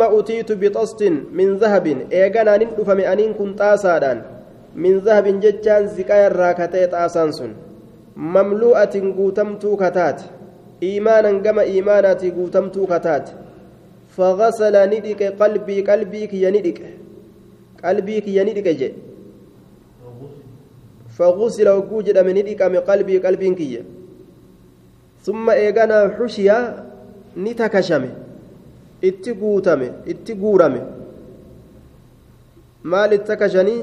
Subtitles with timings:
[0.00, 1.02] أتيت بطست
[1.32, 1.86] من ذهب.
[2.12, 4.22] إيغانا ندفم أنين كن تاسادان.
[4.76, 7.52] من ذهب جتان زكايا الراكتي تاسانسون
[8.16, 10.20] مملوءة قوتمتو كتات.
[10.82, 13.30] إيمانا كما إيمانات قوتمتو كتات.
[14.16, 16.80] فغسل ندك قلبي قلبي كي ندك
[17.84, 18.92] قلبي كي ندك جي.
[21.08, 23.82] فغسل وجود من ندك من قلبي قلبي كي
[25.24, 26.84] ثم إيغانا حشيا
[27.36, 28.25] نتكشمه
[29.08, 30.80] itti guutame itti guurame
[32.92, 33.80] maal itti akkashanii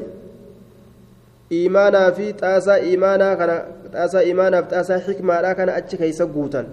[1.62, 3.56] imaanaa fi xaasaa imaanaa kana
[3.94, 6.66] xaasaa imaanaaf xaasaa xikmaadhaa kana achi keeysa guutan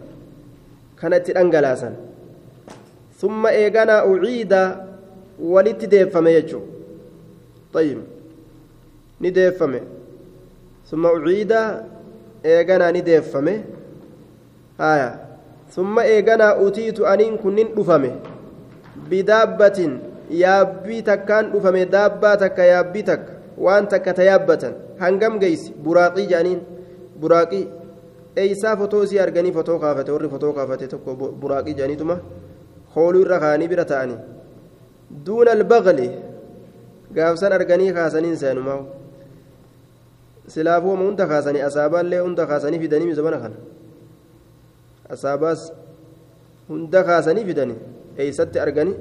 [1.00, 1.94] kana itti dhangalaasan
[3.22, 4.60] summa eeganaa uciida
[5.54, 6.62] walitti deeffame jechuu
[7.74, 7.98] طيب
[9.20, 9.80] ni deeffame
[10.90, 11.84] summa uciida
[12.44, 13.54] eeganaa ni deeffame
[14.78, 15.18] haya
[15.74, 18.10] summa eeganaa utiitu aniin kunnin dhufame
[19.08, 19.98] bidaabbatin
[20.42, 26.60] yaabbii takkaan dhufame daabbaa takka yaabbii takka waan takka ta hangam geeysi buraaqii jedhaniin
[27.20, 27.64] buraaqii
[28.36, 32.16] eeysaa fotoo isii arganii fotoo kaafate warri fotoo kaafate tokko buraaqii jedhaniituma
[32.96, 34.18] hooluu irra kaanii bira ta'anii
[35.26, 36.08] duuna albaqli
[37.14, 38.80] gaafsan arganii kaasaniin seenumaa
[40.54, 43.56] silaafuu hunda kaasanii asaabaallee hunda kaasanii fidanii mizabana kana
[45.16, 45.72] asaabaas
[46.68, 47.78] hunda kaasanii fidanii
[48.18, 48.96] eeysatti arganii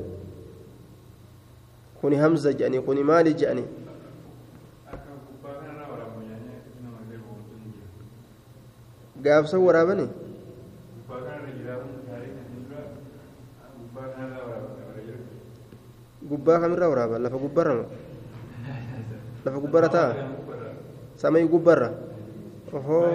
[2.01, 3.67] kuni hamza jedhanii kuni maali jedhanii
[9.23, 10.09] gaafsan waraabanii
[16.29, 17.73] gubbaa kamirraa waraaban lafa gubbarra
[19.45, 20.11] lafa gubbarra ta'a
[21.21, 21.89] samii gubbarra
[22.73, 23.05] ohoo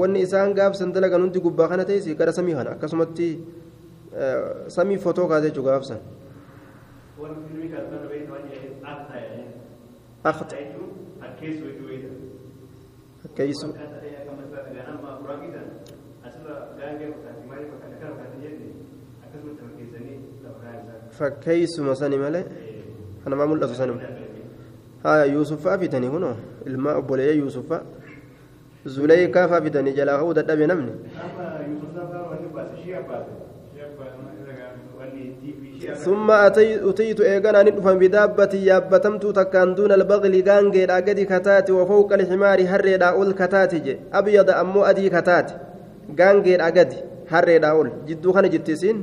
[0.00, 3.28] wanni isaan gaafsan dalagan hundi gubbaa kana ta'es gara samii kana akkasumatti
[4.68, 5.98] samii fotoo kaasee jechuun gaafsan.
[13.24, 13.66] Akkeessu.
[21.18, 22.44] Fakkeessuma sani malee
[23.24, 24.00] kanamaa mul'atu sanuma.
[25.04, 27.82] Haa Yuusuffaa fitanii kunoo ilmaa obboleeyyaa Yuusuffaa.
[28.86, 30.94] زليكا فافدني جلا هو ددبي نمني
[36.04, 42.96] ثم أتيت إيغانا ندفن بدابة يابتمت تكان دون البغل غانجي راقدي كتات وفوق الحمار هري
[42.96, 43.72] داول كتات
[44.12, 45.48] أبيض أمو أدي كتات
[46.18, 46.98] غانجي راقدي
[47.32, 48.96] هري داول جدو خان جتسين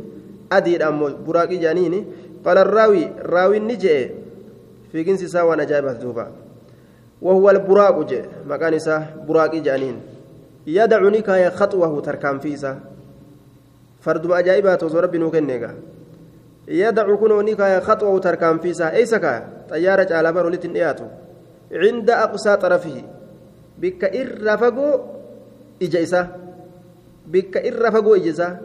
[0.51, 1.99] أدي أمو براقي جانيني
[2.45, 4.09] قال الراوي راوي نجي
[4.91, 6.25] في جنس ساوى نجابة دوبا
[7.22, 10.01] وهو البراق جي مكان إساه براق جانين.
[10.67, 12.79] يدع نكاية خطوة تركان فيسا.
[14.01, 15.75] فرد ما أجائبات وزرب نوكنيغا
[16.67, 18.94] يدع كنو نكاية خطوة تركان فيسا.
[18.94, 21.05] أي سكا طيارة على فرولة نياتو
[21.72, 23.03] عند أقصى طرفه.
[23.81, 24.99] بك إرفقو
[25.81, 26.28] إجا
[27.28, 28.59] بك إرفقو إجا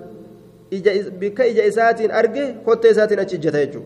[1.21, 3.83] بك إجا إساتين أرقي أتشجتا يجو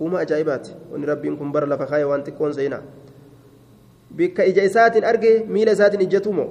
[0.00, 2.82] uuma ajaa'ibaati wanni rabbiin kun bara lafa kaayee waan xiqqoon seenaa
[4.10, 6.48] bikka ija isaatiin arge miila isaatiin ijjatu moo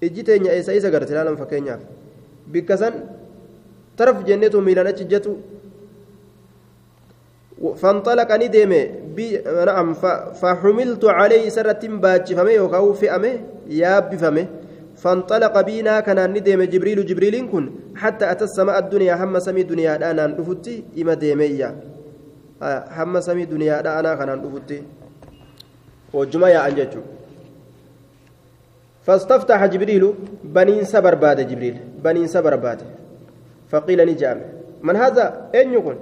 [0.00, 1.80] ijji teenya eessa isa garte ilaalan fakkeenyaaf.
[2.52, 2.94] Bikka san
[3.96, 5.38] taraf jenneetu miilaan achi ijjatu.
[7.62, 8.82] فانطلق ندمه
[9.66, 9.88] نعم
[10.40, 13.32] فحملت عليه سرة باجفمه يوكاو فئمه
[13.70, 14.46] يابفمه
[14.96, 20.26] فانطلق بينا كان ندم جبريل جبريل كن حتى أتى السماء الدنيا هم سمي دنيا أنا
[20.26, 21.70] نفتي إما ديمية
[22.98, 24.82] هم سمي دنيا أنا كان نفتي
[26.14, 27.00] وجمع يا أنجتو
[29.06, 30.04] فاستفتح جبريل
[30.56, 32.80] بنين سبر باد جبريل بنين سبر باد
[33.70, 34.38] فقيل نجام
[34.82, 35.24] من هذا
[35.54, 35.96] أين يكون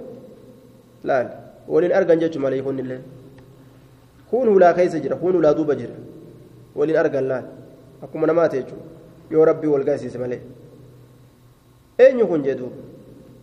[1.05, 1.17] لا
[1.69, 3.03] ولين أرجع جتو مليكون الليل
[4.31, 5.97] كونوا لا كيس جرا كونوا لا دوب جرا
[6.79, 7.39] ولين أرجع لا
[8.03, 8.85] akkuma namaati jechuudha
[9.31, 10.41] yoo rabbii wal gaasiise malee
[11.99, 12.77] eenyu kun jee duuba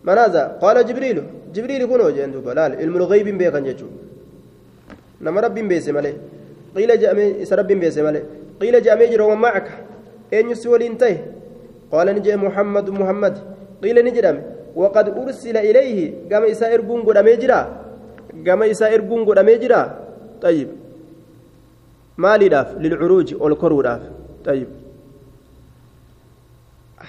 [0.04, 1.22] manaaza qaala jibriilu
[1.52, 4.02] jibriili kunoo jeen duuba laal ilmul gaybiin beekan jechuudha
[5.20, 5.92] nama rabbiin beese
[6.75, 8.23] malee qiila je'amee isa rabbiin beese malee
[8.59, 9.73] qiila je'amee jira wamaa akka
[10.31, 11.17] eenyu si waliin ta'e
[11.91, 13.35] qaala ni jee muhammadu muhammad
[13.81, 14.41] qiila ni jedhame
[14.75, 17.59] waqad ursila ilayhi gama isaa erguun godhamee jira
[18.47, 19.81] gama isaa erguun godhamee jira
[20.43, 20.69] طيب
[22.23, 24.01] maaliidhaaf lilcuruuji ol koruudhaaf
[24.47, 24.69] طيب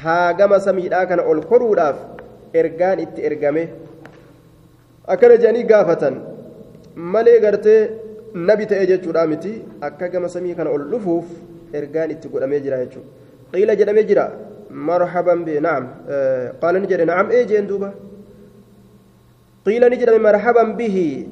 [0.03, 1.97] haagama samiidhaa kana ol koruudhaaf
[2.61, 3.65] ergaan itti ergame
[5.15, 6.15] akkana jedhanii gaafatan
[7.15, 7.81] malee gartee
[8.34, 9.62] nabi ta'e jechuudha miti.
[9.82, 11.26] Akka gama samii kana ol dhufuuf
[11.74, 13.10] ergaan itti godhamee jira jechuudha.
[13.52, 14.30] Qiila jedhamee jira.
[14.70, 17.92] مرحبا به نعم آه قال نجد نعم إيه جندوبة
[19.66, 21.28] قيل نجد مرحبا به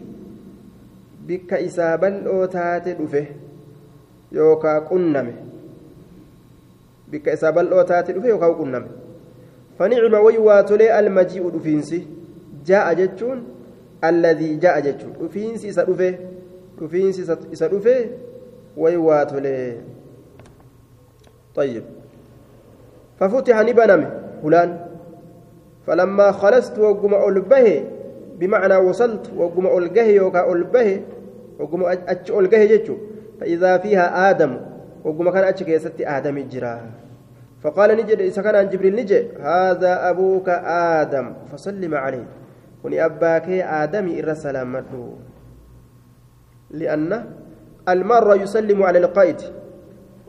[1.27, 3.25] بك إسابا أوتات دفه
[4.31, 5.33] يوكا قنمه
[7.11, 8.87] بك إسابا أوتات دفه يوكا قنمه
[9.79, 12.07] فنعم ويواتلي المجيء دفينسي
[12.65, 13.43] جاء جتشون
[14.03, 14.79] الذي جاء
[16.77, 18.09] جتشون دفينسي سدفه دفينسي سدفه
[18.77, 19.77] ويواتلي
[21.55, 21.83] طيب
[23.19, 24.09] ففتح نبنم
[24.43, 24.87] فلان
[25.87, 27.83] فلما خلصت وقم ألبه
[28.39, 31.01] بمعنى وصلت وقم ألقه يوكا ألبه
[31.59, 32.95] وقم أتش ألقه جتشو
[33.39, 34.57] فإذا فيها آدم
[35.03, 36.91] وقم كان أتش كيست آدم الجرا
[37.61, 40.49] فقال نجد إذا كان جبريل نجي هذا أبوك
[40.99, 42.27] آدم فسلم عليه
[42.83, 44.83] وني أباك آدم إر سلام
[46.71, 47.11] لأن
[47.89, 49.39] المرء يسلم على القائد.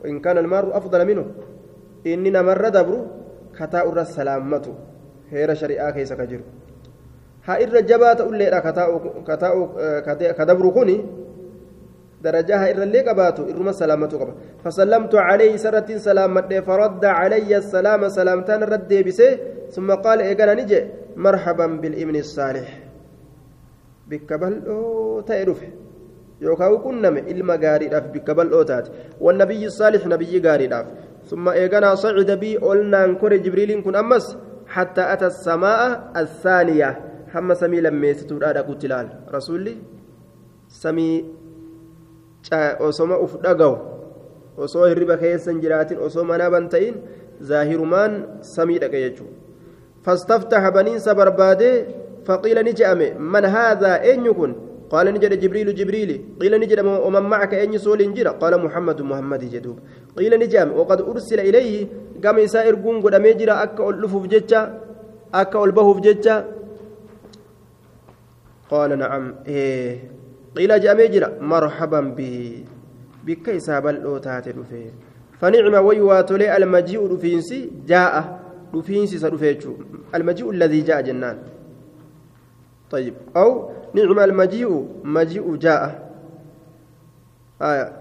[0.03, 1.25] وإن كان المرء أفضل منه
[2.07, 3.05] إننا مرة دبر
[3.59, 4.65] كتاء السلامة.
[5.29, 6.41] هير شريعة كيس كجر.
[7.45, 8.89] ها إر جبات أولي كتاء
[10.07, 11.05] كتاء كدبر كوني
[12.23, 14.33] درجها إر اللي قباتو إرما سلامة قبا.
[14.63, 19.39] فسلمت عليه سرة سلامة فرد علي السلام سلامتان رد بسه
[19.71, 20.79] ثم قال إيقنا نجي
[21.15, 22.69] مرحبا بالإمن الصالح.
[24.07, 24.53] بكبل
[25.27, 25.69] تأرفه.
[26.41, 28.91] Yookaan qunname ilma gaariidhaaf bikka bal'oo taate
[29.25, 30.87] wannabiyyi saalix nabiyyi gaariidhaaf
[31.31, 34.37] summa eeganaa sacida bii olnaan kore jibriiliin kun ammas
[34.77, 36.89] أتى السماء الثانية
[37.35, 39.77] هم سمي لميستو دادا قلت لال رسولي
[40.69, 41.25] سمي
[42.79, 43.77] osoma uf dhagahu
[44.57, 46.95] osoo hirriba keessan jiraatin osoo manaa ban ta'in
[47.49, 48.13] zaahirumaan
[48.55, 49.35] samii dhaqe jechuudha
[50.05, 51.75] fastaftaha baniinsa barbaadee
[52.27, 54.55] faqiila ni je'ame man haadhaa eenyu kun
[54.89, 59.77] قال نجد جبريل جبريل قيل نجد ومن معك أين سول جرى؟ قال محمد محمد جدوب.
[60.17, 61.87] قيل نجام وقد أرسل إليه
[62.23, 64.61] قام يسائر قنق قد أميجرى أكا ألف فجتة
[65.33, 66.35] أكا ألبه فجتة
[68.71, 70.09] قال نعم إيه.
[70.57, 72.65] قيل جاء ميجرى مرحبا به
[73.25, 74.91] بك يساب الأوتات رفيه
[75.39, 78.13] فنعم ويواتلي المجيء رفينسي جاء
[78.75, 79.73] رفينسي سرفيتشو
[80.15, 81.37] المجيء الذي جاء جنان.
[82.91, 83.13] طيب.
[83.37, 86.09] أو نعم المجيء مجيء جاء.
[87.61, 87.93] آية.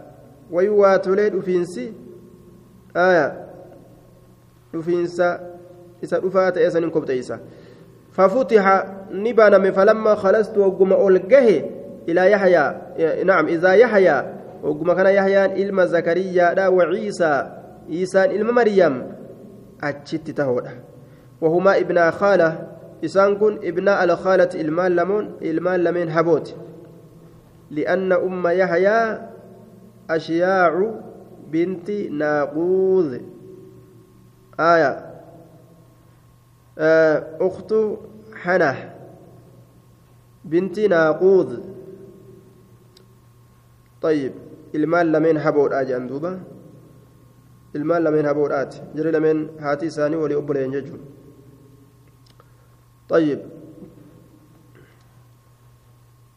[0.51, 1.93] ويواتولي دفينسي
[2.97, 3.47] آية.
[4.75, 5.55] دفينسا
[6.05, 7.41] إسا دفات إسا ننكبت إسا
[8.13, 11.71] ففتح نبانم فلما خلصت وقم ألقه
[12.09, 12.75] إلى يحيى.
[13.25, 14.35] نعم إذا يحيى.
[14.63, 17.51] وقم كان يحيى إلما زكريا لا وعيسى.
[17.89, 19.13] عيسى إلما مريم.
[19.83, 20.71] أتشت تهودا
[21.41, 22.78] وهما ابن خالة.
[23.07, 26.55] Isaan kun ibnaa alkhaalati ilmaan lamoon ilmaan lameen habooti
[27.77, 29.07] li'anna umma yahyaa
[30.17, 30.87] ashiyaacu
[31.53, 33.11] binti naaquud
[34.71, 34.91] aya
[37.49, 37.79] uktu
[38.45, 38.77] xanah
[40.51, 41.51] binti naaquud
[44.03, 44.33] طيب
[44.77, 46.33] ilmaan lameen haboodha jedhan duuba
[47.77, 51.05] ilmaan lameen haboodhaati jari lameen haati isaanii walii obboleen jechuudha
[53.09, 53.41] طيب.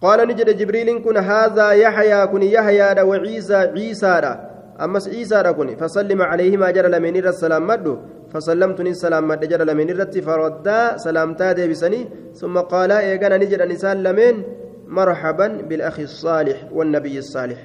[0.02, 4.36] قال نجد جبريل كن هذا يحيى كن يحيى وعيسى عيسى
[4.82, 7.98] أمس عيسى كن فسلم عليهما جرى لمن السلام مدو
[8.34, 12.02] فسلمت السلام مد جرى لمن الرت فردا سلامتا ديبسني
[12.34, 14.36] ثم قال إيقنا نجد نسان لمن
[14.88, 17.60] مرحبا بالأخ الصالح والنبي الصالح.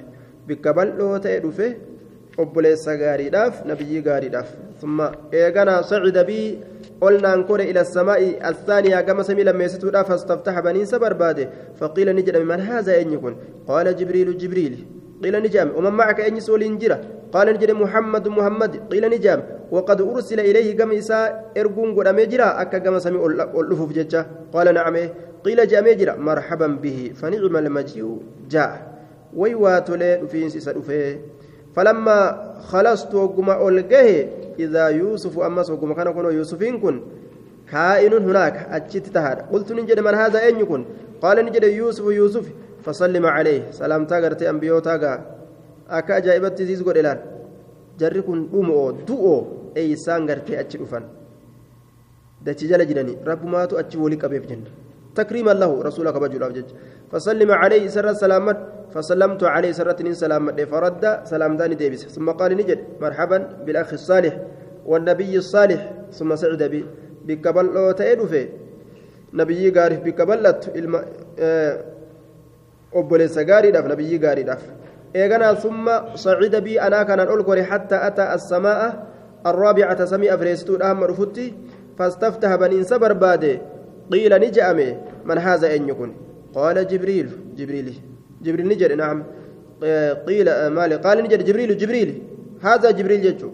[0.47, 1.75] بكبل لو تأدفه
[2.37, 4.49] obboleessa gaariidhaaf nabiyyi gaariidhaaf.
[5.33, 6.59] إيقنا صعد بي
[7.01, 12.37] قلنا انكر إلى السماء الثانية كما سمي لما يستودا فاستفتح بني سبر باده فقيل نجد
[12.37, 13.35] من هذا أن يكون
[13.67, 14.85] قال جبريل جبريل
[15.23, 17.01] قيل نجام ومن معك أن يسول إنجرة
[17.33, 22.77] قال نجد محمد محمد قيل نجام وقد أرسل إليه كما إساء إرقون قد أميجرا أكا
[22.77, 23.25] كما سمي
[23.59, 24.95] ألفف ججة قال نعم
[25.43, 28.17] قيل جاء ميجرا مرحبا به فنعم المجيء
[28.49, 28.97] جاء
[29.35, 30.59] ويوات لي في إنسي
[31.77, 32.19] فلما
[32.73, 34.09] خلصت وقم ألقه
[34.59, 36.95] إذا يوسف أمس وقم كان كن يوسفين كن
[37.69, 39.37] كائن هناك أجت تهار.
[39.53, 40.81] قلت نجد من هذا أين يكون؟
[41.21, 42.45] قال نجد يوسف يوسف
[42.81, 43.61] فسلم عليه.
[43.71, 45.13] سلام تاغرت أنبيو تاغا.
[45.89, 47.37] أكا أجائبت تزيز قد إلان.
[47.97, 49.37] jarri kun dhumoo du'oo
[49.81, 51.05] eeysaan gartee achi dhufan
[52.45, 54.43] dachi jala jiranii rabbumaatu achi walii qabeef
[55.19, 56.75] takriiman lahu rasuula kabajuudhaaf jecha
[57.11, 58.59] فسلم عليه سر سلامت
[58.93, 60.59] فسلمت عليه سرة سلامت.
[60.71, 62.01] فرد سلامتان ديبس.
[62.15, 64.33] ثم قال نجد مرحبا بالأخ الصالح
[64.85, 65.81] والنبي الصالح.
[66.17, 66.81] ثم سعد بي
[67.27, 67.67] بكبل
[67.99, 68.45] تأدفه
[69.39, 70.93] نبي قارف بكبلت الم
[72.99, 74.63] obboleessa gaariidhaaf nabiyyi gaariidhaaf
[75.13, 78.89] eeganaa summa sacida bii anaa kanaan ol kore hattaa ataa assamaa'a
[79.47, 81.53] الرابعة سمي أفريستو أهم رفتي
[81.97, 83.61] فاستفتح بنين سبر باده
[84.11, 84.89] قيل نجأمه
[85.27, 86.11] من هذا أن يكون؟
[86.55, 87.87] قال جبريل جبريل
[88.43, 89.23] جبريل نجر نعم.
[90.27, 92.09] قيل مالي قال نجر جبريل جبريل.
[92.67, 93.49] هذا جبريل جتشو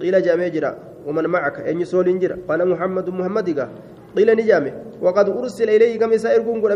[0.00, 0.70] قيل جامع جرا.
[1.06, 3.48] ومن معك؟ أن يسول جرا قال محمد محمد
[4.16, 4.72] قيل نجامه
[5.04, 6.72] وقد أرسل إليه كم سائر قوم قل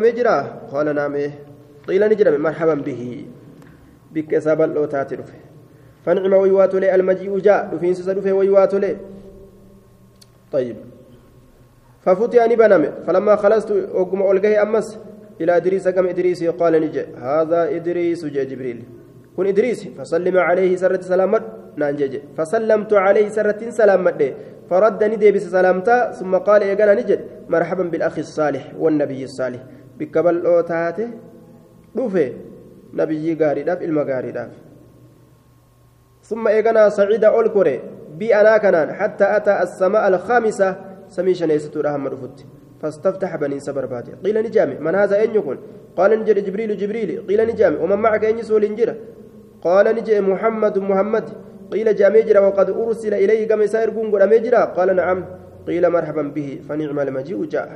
[0.72, 1.14] قال نعم.
[1.88, 3.02] قيل نجرم مرحبا به.
[4.12, 5.16] بك سابل لو تاتي
[6.04, 7.70] فنعم ويوات لي المجيء جاء.
[7.72, 8.96] دفين سدفه ويوات لي.
[10.52, 10.76] طيب.
[12.04, 14.98] ففتي أني بنم فلما خلصت أقوم ألقه أمس
[15.40, 18.78] إلى إدريس كم إدريس قال نجي هذا إدريس جاء جبريل.
[19.36, 21.42] كن إدريس فسلم عليه سرة سلامت
[21.76, 24.20] نانجي فسلمت عليه سرة سلامت
[24.70, 29.62] فردني ديبس سلامتا ثم قال إيقانا نجد مرحبا بالأخ الصالح والنبي الصالح.
[29.98, 31.08] بكبل أوتاته
[31.96, 32.32] dhufe
[32.92, 34.52] nabiyyi gaariidhaaf ilma gaariidhaaf
[36.22, 37.80] ثم إيقنا صعيد أولكوري
[38.18, 40.76] بي أنا كنان حتى أتى السماء الخامسة
[41.14, 42.38] سمي شنيستو رحمة رفت
[42.80, 45.58] فاستفتح بني سبر باتي قيل نجامي من هذا أين يكون؟
[45.98, 47.08] قال نجر جبريل جبريل.
[47.28, 48.94] قيل نجامي ومن معك أين يسول نجرة
[49.66, 51.26] قال نجي محمد محمد.
[51.72, 54.22] قيل جامي وقد أرسل إليه كما سائر قنقر
[54.76, 55.18] قال نعم.
[55.66, 57.68] قيل مرحبا به فنعم المجيء جاء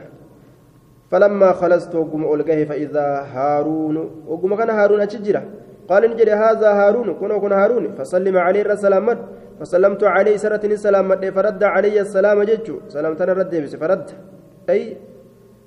[1.10, 5.42] فلما خلصت وقم ألقاه فإذا هارون وقم كان هارون أتشجرة
[5.88, 9.06] قال نجري هذا هارون كن وكن هارون فسلم عليه السلام
[9.60, 14.06] فسلمت عليه سرة السلام فرد علي السلام ججو سلامتنا رد فرد.
[14.70, 14.96] أي؟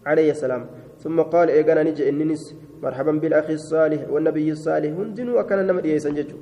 [0.05, 0.65] عليه السلام.
[1.03, 2.43] ثم قال إيقانا نجي إننس
[2.83, 4.91] مرحبا بالأخ الصالح والنبي الصالح.
[4.99, 6.37] هندن وكان نمر إيسان ججو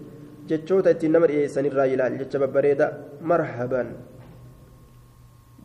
[0.50, 2.88] ججو تأتي نمر إيسان الرايلال ججب بريدا
[3.22, 3.84] مرحبا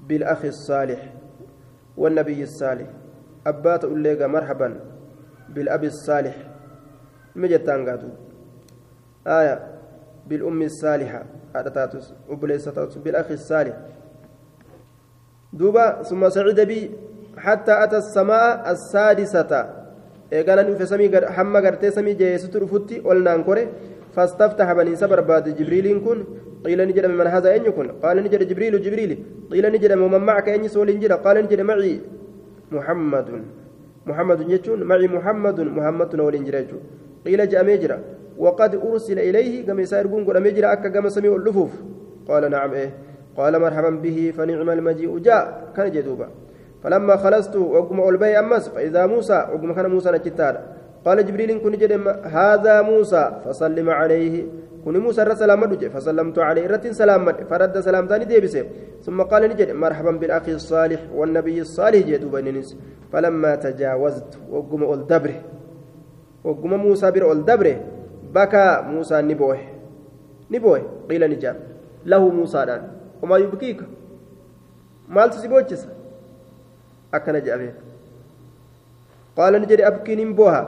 [0.09, 1.01] بالأخ الصالح
[1.97, 2.89] والنبي الصالح.
[3.47, 4.69] أبات أوليغا مرحبا
[5.55, 6.37] بالأب الصالح.
[7.37, 8.09] مجتان قاتو
[9.27, 9.57] آية
[10.29, 11.21] بالأم الصالحة
[11.57, 13.77] أتاتوس وبليستاتوس بالأخ الصالح
[15.53, 16.91] دوبا ثم سعد بي
[17.39, 19.53] حتى أتى السماء السادسة
[20.33, 23.69] إيقانا في سمي حما قرتي سمي جيسوت رفتي ولنان كوري
[24.15, 26.19] فاستفتح بني سبر بعد جبريل كن
[26.65, 29.11] قيل نجد من هذا أن يكون قال نجد جبريل جبريل
[29.53, 32.01] قيل نجد ومن معك أن يسول نجد قال نجد معي
[32.73, 33.29] محمد
[34.07, 36.79] محمد جتون معي محمد محمد ولين جريجو
[37.27, 37.99] قيل جاء ميجرا
[38.39, 41.71] وقد أرسل إليه كما يسير قون قل ميجرا أكا كما سميع اللفوف
[42.29, 42.91] قال نعم إيه.
[43.37, 46.29] قال مرحبا به فنعم المجيء جاء كان جدوبا.
[46.83, 50.57] فلما خلصت وقم أولبي أمس فإذا موسى وقم كان موسى نجتاد
[51.05, 54.45] قال جبريل كن جدم هذا موسى فسلم عليه.
[54.85, 56.67] كن موسى رسل مدج فسلمت عليه.
[56.67, 58.67] رت سلام فرد سلام ثاني ديبسه
[59.03, 62.77] ثم قال نجد مرحبا بالأخ الصالح والنبي الصالح جدوبا ننس.
[63.13, 64.83] فلما تجاوزت وقم
[66.47, 67.77] الدبر وقم موسى بر الدبر
[68.35, 69.59] بكى موسى نبوه.
[70.51, 71.57] نبوه قيل نجاب
[72.07, 72.83] له موسى دان
[73.23, 73.81] وما يبكيك.
[75.09, 75.87] مال تسيبوتشس.
[77.15, 77.73] أكن جابه
[79.37, 80.63] قال نجد أبكي نبوها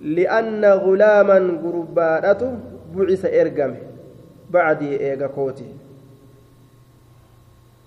[0.00, 2.52] لأن غلاما قربانته
[2.94, 3.80] بعث إرقمه
[4.50, 5.68] بعدي إيغا كوتي.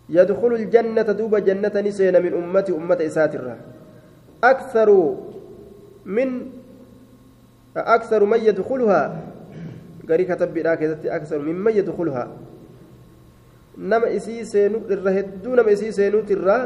[0.09, 3.57] يدخل الجنة دوب جنة نسين من أمتي أمة إساترة.
[4.43, 4.89] أكثر
[6.07, 6.29] من
[7.75, 9.03] أكثر من يدخلها.
[10.09, 10.55] قري كتب
[11.03, 12.25] أكثر ممن يدخلها.
[13.77, 16.57] نما إسي سينو الرهدو نما إسي سينو ترى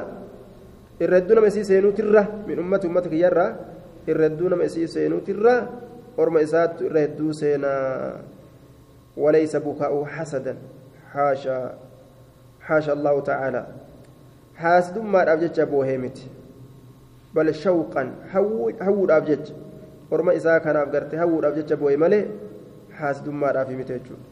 [1.01, 2.45] الردو نما إسي سينو ترى.
[2.47, 3.47] من أمة أمتك يرى
[4.05, 5.55] الردو نما إسي سينو ترى.
[6.11, 8.19] isaattu irra hedduu seenaa
[9.17, 10.57] walaysa bukaa'u hasadan
[11.13, 11.71] haashaa
[12.59, 13.65] haasha allahu ta'aalaa
[14.59, 16.27] haasidummaadhaaf jecha boohee miti
[17.33, 19.53] bal shawqan hawwuudhaaf jecha
[20.11, 22.25] orma isaa kanaaf garte hawwuudhaaf jecha boohe malee
[22.99, 24.31] haasidummaadhaaf miti jechuudha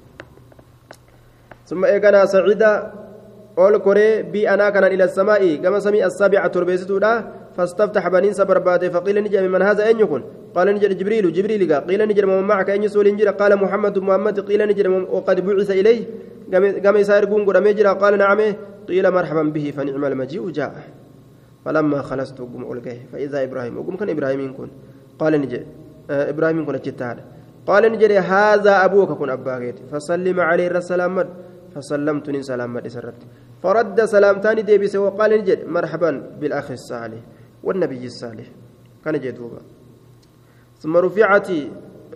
[1.70, 2.94] ثم إيقنا سعيدا.
[3.58, 5.56] أول كوري بي أنا كان إلى السماء.
[5.56, 7.14] كما سمي السابعة تربيزتودا
[7.58, 8.58] فاستفتح بنين سبر
[8.90, 10.24] فقيل نجي من هذا أين يكون؟
[10.56, 11.34] قال نجد جبريل.
[11.34, 15.70] جبريل قيل نجد من معك أن يسول نجد قال محمد محمد قيل نجد وقد بعث
[15.72, 16.00] إليه.
[16.86, 18.40] قام يسار قوم قد قال نعم
[18.88, 20.74] قيل مرحبا به فنعم المجيء جاء
[21.70, 24.70] فلما خلصت قم ألقيه فإذا إبراهيم وقم كان إبراهيم يكون
[25.20, 25.66] قال نجد
[26.10, 27.18] آه إبراهيم يكون الجتال
[27.68, 31.16] قال نجد هذا أبوك كن أباغيت فسلم عليه السلام
[31.76, 33.20] فسلمت سلام سرت.
[33.64, 37.22] فرد سلامتان ديبس وقال نجد مرحبا بالأخ الصالح
[37.64, 38.48] والنبي الصالح.
[39.06, 39.62] كان جدوبا
[40.82, 41.50] ثم رفعت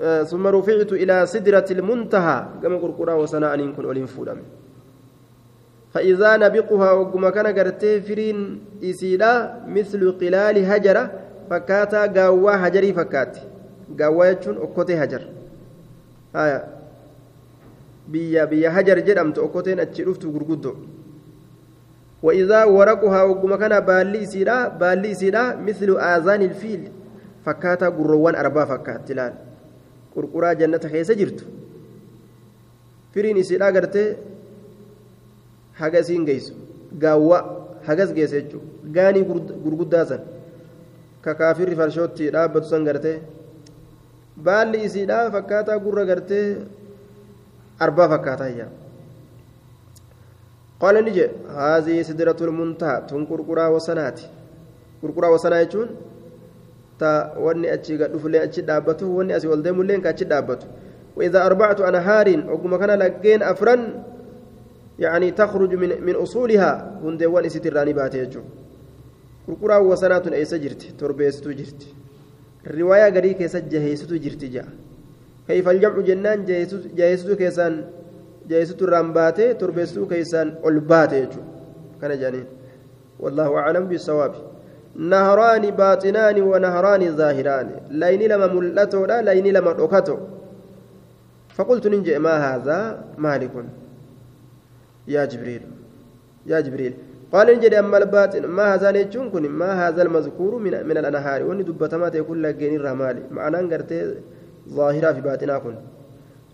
[0.01, 2.37] آه ثم رفعت إلى سدرة المنتهى.
[2.63, 4.39] كما قرقرا وسنا أن يكون أولين فولم
[5.93, 11.11] فإذا نبقها وقم كان قرتي فرين إسيلا مثل قلال هجرة
[11.49, 13.37] فكاتا قاوا هجري فكات
[13.99, 15.21] قاوا يجون أكوتي هجر.
[16.35, 16.61] آية.
[18.03, 20.75] biyya hajar jedhamtu okkoteen achi dhuftu gurguddo
[22.23, 26.91] وإذا ورقها وقم كان بالي سيدا بالي سيدا مثل آذان الفيل.
[27.45, 29.33] فكاتا قروان أربا فكات تلال
[30.15, 31.45] قرقرا جنة خيسة جرت
[33.15, 34.15] فرين سيدا قرتي
[35.78, 36.54] حاجة سين جيسو
[37.02, 37.38] قاوة
[37.86, 38.50] حاجة جيسة
[38.96, 39.20] غاني
[39.64, 40.20] قرقودا سن
[41.24, 43.18] ككافر فرشوتي dhaabbatu san gartee
[44.36, 46.46] baalli isiidha fakkaataa gurra gartee
[47.80, 48.70] arbaa fakkaataa iyyaa
[50.80, 54.18] قال نجي هذه سدرة المنتهى تن قرقرا وسنات
[55.02, 55.88] قرقرا وسنا يجون
[57.00, 60.66] تا وني أتشي قد فلي أتشي دابته وني أسي والدين ملين كأتشي دابته
[61.16, 63.80] وإذا أربعة أنهار وكما كان لقين أفرن
[64.99, 68.45] يعني تخرج من من أصولها هندي وان إسيتراني باتي يجون
[69.47, 71.81] قرقرا وسنات أيسا جرت تربيستو جرت
[72.67, 74.67] الرواية قري كيسا جهيستو جرت جاء
[75.47, 76.45] كيف الجمع جنان
[76.95, 77.73] جهيستو كيسان
[79.59, 81.47] torbeessuu keeysaan ol baate jechuudha
[81.99, 82.47] kana jedhaniin
[83.19, 84.39] wallaahu aclam bisawaabi
[84.95, 90.17] naharaani baaxinaani wa naharaani zaahiraani layni lama mul'atoodha layni lama dhokato
[91.57, 92.77] فقلت ننجي ما هذا
[93.17, 93.51] مالك
[95.07, 95.61] يا جبريل
[96.45, 96.93] يا جبريل.
[97.33, 101.63] قال نجد أما الباطن ما هذا نجون كن ما هذا المذكور من من الأنهار؟ وأن
[101.63, 103.21] دبتمات يقول لك جنين رمالي.
[103.31, 103.61] معناه
[104.69, 105.75] ظاهرة في باطنا كن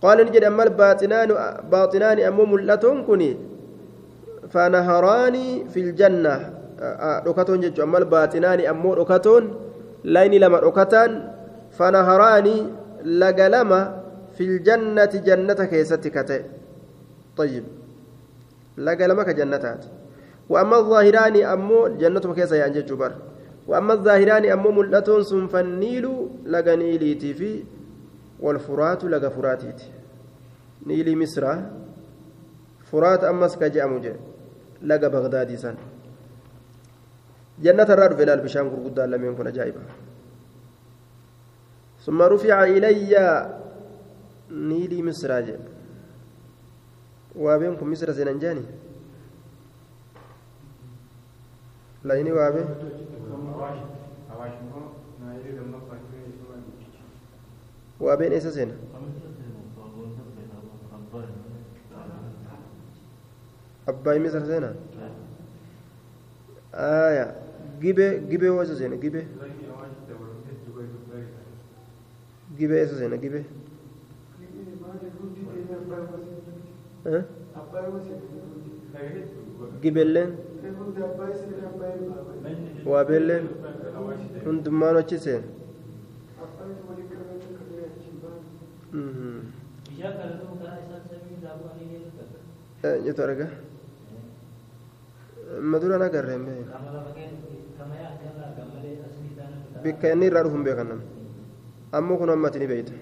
[0.01, 1.29] قال نجد أما الباطنان
[1.72, 3.38] باطنان أمو ملتون كني
[4.50, 6.53] فنهران في الجنة.
[7.27, 9.44] ركتون جج أما الباطنان أمو ركتون
[10.03, 11.32] لين لما ركتان
[11.72, 12.48] فنهران
[13.06, 14.03] لقلما
[14.38, 15.60] في الجنة جنة
[18.78, 19.86] كيستك طيب لقلما كجنتات
[20.50, 23.16] وأما الظاهران أمو جنة كيسة يعني جبر
[23.68, 27.64] وأما الظاهران أمو ملتون سنفنيل لقنيليتي في
[28.40, 29.82] والفرات لقى فراتيت
[30.86, 31.44] نيلي مصر
[32.92, 34.02] فرات أمس كجأمو
[34.82, 35.76] لقى بغدادي سن
[37.62, 39.82] جنة الرد في البشام قرقودان لم يكن أجائبا
[42.06, 43.50] ثم رفع إلي
[44.52, 45.32] نيلي مصر
[47.39, 48.62] جاء وابنكم مصر سننجاني
[52.04, 52.65] لايني وابن
[57.99, 58.75] وابين إيسا سينا
[63.88, 64.75] أباي مصر سينا
[66.73, 67.36] آية.
[67.82, 69.28] جيبه جيبه ويسا سينا جيبه.
[72.58, 73.43] جيبه إيسا سينا جيبه.
[75.99, 76.49] ها
[79.84, 80.30] جيبلين
[82.86, 83.43] وابلين
[84.45, 85.43] هندمان وچي سين
[92.84, 93.48] eenyutu arga
[95.72, 96.43] maduraan agarreen
[99.84, 100.91] bikka inni irraa dhufu hin beekan
[101.98, 102.93] ammoo kun ammati ni beeyta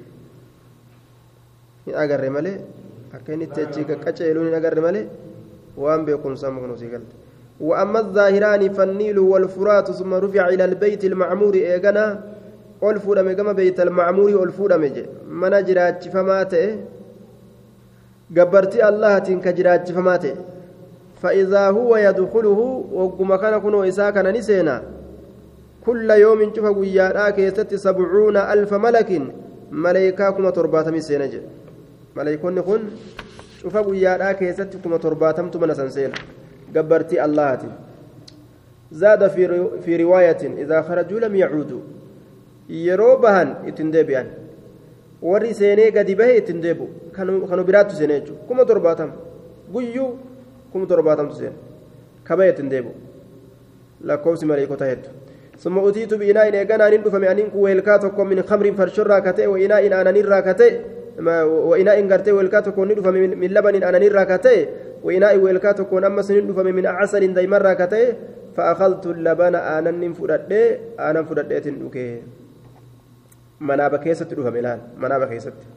[1.85, 2.55] hin malee
[3.15, 5.07] akka inni itti achi qaqqaceeluu hin agarre malee
[5.77, 7.15] waan beekumsa amma kun usii galte
[7.59, 12.23] وأما الظاهران فالنيل والفرات ثم رفع إلى البيت المعمور إيغنا
[12.81, 16.77] beeytal macmuurii ol fuudhame je mana jiraachifamaa ta'e
[18.31, 20.35] gabbartii allahatiin ka jiraachifamaa ta'e
[21.21, 22.59] فإذا هو يدخله
[22.93, 24.83] وقم كان كنو إساء كان نسينا
[25.85, 29.21] كل يوم شوف ويا كيست سبعون ألف ملك
[29.71, 31.33] ملائكة كما ترباتم سينج
[32.17, 32.81] ملائكون كن
[33.61, 36.17] شوف ويا كيست كما ترباتم تمن سنسينا
[36.75, 37.61] قبرتي الله
[38.91, 39.43] زاد في
[39.83, 41.83] في رواية إذا خرجوا لم يعودوا
[42.69, 44.27] yeroo bahan ittiin deebi'an
[45.21, 46.87] warri seenee gadi bahe ittiin deebi'u
[47.49, 49.13] kanu biraattu seenee jechuudha kuma torbaatama
[49.73, 50.09] guyyuu
[50.71, 51.55] kuma torbaatamtu seena
[52.27, 52.93] kabaye ittiin deebi'u
[54.03, 55.13] lakkoofsi maleekota hedduu
[55.57, 60.41] ثم أتيت بإناء إيقانا نندف معنين ويلكا تكون من خمر فرشرا كتئ وإناء أنا نرى
[60.41, 60.73] كتئ
[61.69, 63.07] وإناء قرتئ ويلكا تكون ندف
[63.41, 64.69] من لبن أنا نرى كتئ
[65.03, 68.13] وإناء ويلكا تكون أمس نندف من عسل ديمر كتئ
[68.55, 70.53] فأخذت اللبن أنا نفرد
[70.99, 71.49] أنا فرد
[73.59, 75.67] manaaba keessatti dhufame laal manaaba keessatti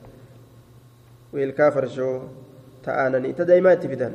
[1.34, 2.14] wiilkaa farshoo
[2.86, 4.14] ta'aananii ta daa'imaa itti fidan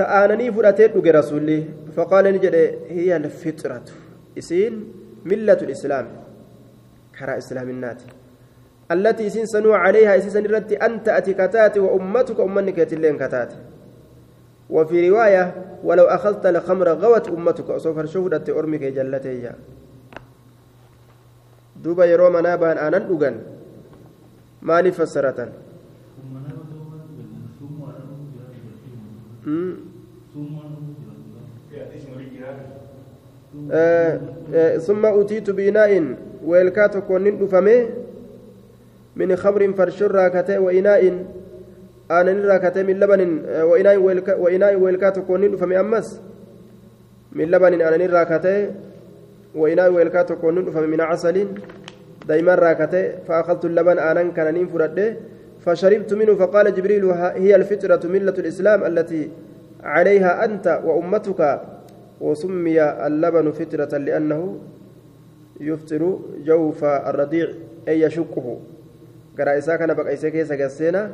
[0.00, 1.58] ta'aananii fudhatee dhuge rasuulli
[1.96, 2.64] faqaala ni jedhe
[2.98, 4.00] hiya alfixratu
[4.42, 4.80] isiin
[5.32, 5.68] millatu
[7.14, 8.06] lislaam karaa islaaminaati
[8.90, 13.52] التي إسين سنوى عليها إسين رت أنت أتي كتات وأمتك أمنك يتلين كتات
[14.70, 15.44] وفي رواية
[15.84, 19.50] ولو أخذت الخمر غوت أمتك أصوف الشهدة أرمك جلتي
[21.84, 23.36] duuba yeroo manaa ba'an aanan dhugan
[24.62, 25.52] maaliif fassaratan
[34.86, 35.90] ثم أتيت بإناء
[36.46, 37.88] ويلكات كونين دفمه
[39.16, 41.02] من خمر فرشر راكته وإناء
[42.10, 43.30] aanan irraa katee min labanin
[43.70, 46.08] wa'inaa'i weelkaa tokkoon ni dhufame ammas
[47.32, 48.58] min labanin aanan irraa katee
[49.60, 51.50] wa'inaa'i weelkaa tokkoon ni dhufame min casaliin
[52.28, 55.16] دائما راكته فأخذت اللبن آنا كان فرده
[55.64, 57.04] فشربت منه فقال جبريل
[57.44, 59.30] هي الفطرة ملة الإسلام التي
[59.84, 61.40] عليها أنت وأمتك
[62.20, 64.40] وسمي اللبن فطرة لأنه
[65.60, 67.48] يفطر جوف الرضيع
[67.88, 68.60] أي يشقه
[69.38, 71.10] قرأ إساء كان بقى إساء كيسا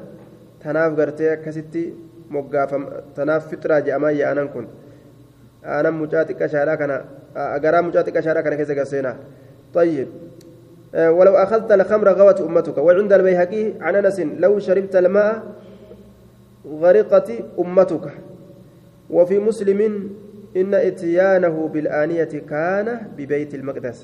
[0.61, 1.83] tanaaf gartee akkasitti
[2.29, 2.83] moggaafam
[3.17, 4.67] tanaaf fixraa je'amaa yaa'anan kun
[5.65, 6.97] aanan mucaa xiqqashaadhaa kana
[7.57, 9.17] agaraa mucaa xiqqashaadhaa kana keessa garseenaa
[9.75, 10.09] طيب
[10.95, 15.43] ولو أخذت الخمر غوت أمتك وعند البيهقي عن أنس لو شربت الماء
[16.67, 18.07] غرقت أمتك.
[19.11, 19.81] وفي مسلم
[20.57, 23.99] إن إتيانه بالآنية كان ببيت المقدس.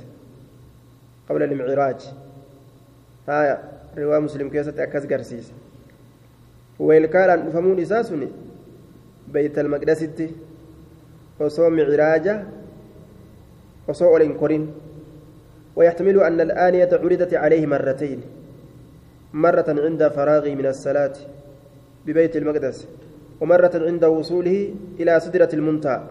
[1.28, 2.00] قبل المعراج
[3.28, 3.58] هاي
[3.98, 5.52] رواية مسلم كيسة أكس قرسيس.
[6.78, 8.28] sun
[9.32, 10.26] beeytal maqdasitti
[11.40, 12.34] osoo micraaja
[13.88, 14.66] osoo ol hin korin
[15.76, 18.20] ويحتمل أن الآنية عرضت عليه مرتين.
[19.32, 21.12] مرة عند فراغه من الصلاة
[22.06, 22.86] ببيت المقدس
[23.40, 26.02] ومرة عند وصوله إلى سدرة المنتهى.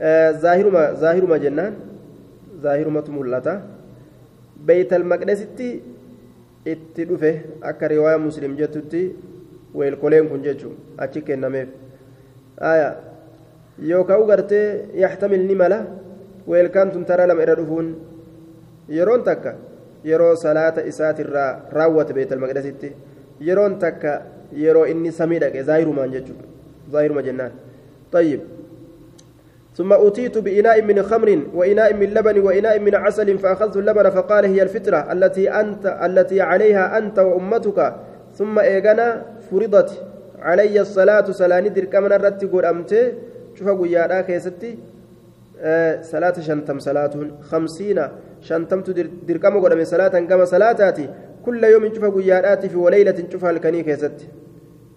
[0.00, 1.74] آه ظاهر ما ظاهر ما جنان
[2.60, 3.54] ظاهر ما تملتا
[4.66, 5.40] بيت المقدس
[6.66, 9.02] اتدفه أكا رواية مسلم جتتي
[9.74, 11.68] weelkoleen kun jechuun achi kennameef
[13.90, 14.66] yookaan gartee
[15.02, 15.78] yaxtamil ni mala
[16.50, 17.88] weelkaan tun tara lama irra dhufuun
[18.96, 19.54] yeroon takka
[20.10, 22.92] yeroo salaata isaatirraa raawwate beetal maqdasitti
[23.48, 24.12] yeroon takka
[24.64, 26.46] yeroo inni samii dhaqe zaahirumaan jechuudha
[26.92, 27.52] zaahiruma jennaan
[28.12, 28.40] طيب
[29.74, 34.62] ثم أتيت بإناء من خمر وإناء من لبن وإناء من عسل فأخذت اللبن فقال هي
[34.62, 37.94] الفطرة التي أنت التي عليها أنت وأمتك.
[38.34, 40.04] ثم إيغانا فرضت
[40.38, 43.14] علي الصلاة صلاة دركمنا الرت قرأمت
[43.54, 44.78] شوف قيادا كيستي.
[45.60, 48.08] آه صلاة شنتم صلاة خمسين.
[48.40, 48.80] شنتم
[49.28, 51.08] دركم قرأم صلاة كما صلاتاتي.
[51.44, 54.28] كل يوم شوف قياداتي في وليلة شوف الكني كيستي.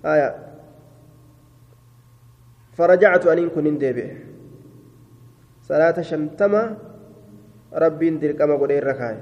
[0.05, 0.35] آية.
[2.73, 3.77] فرجعت أن كن
[5.65, 6.53] ديبه صلاة شنتم
[7.73, 9.17] ربين دركم قرأ الركاي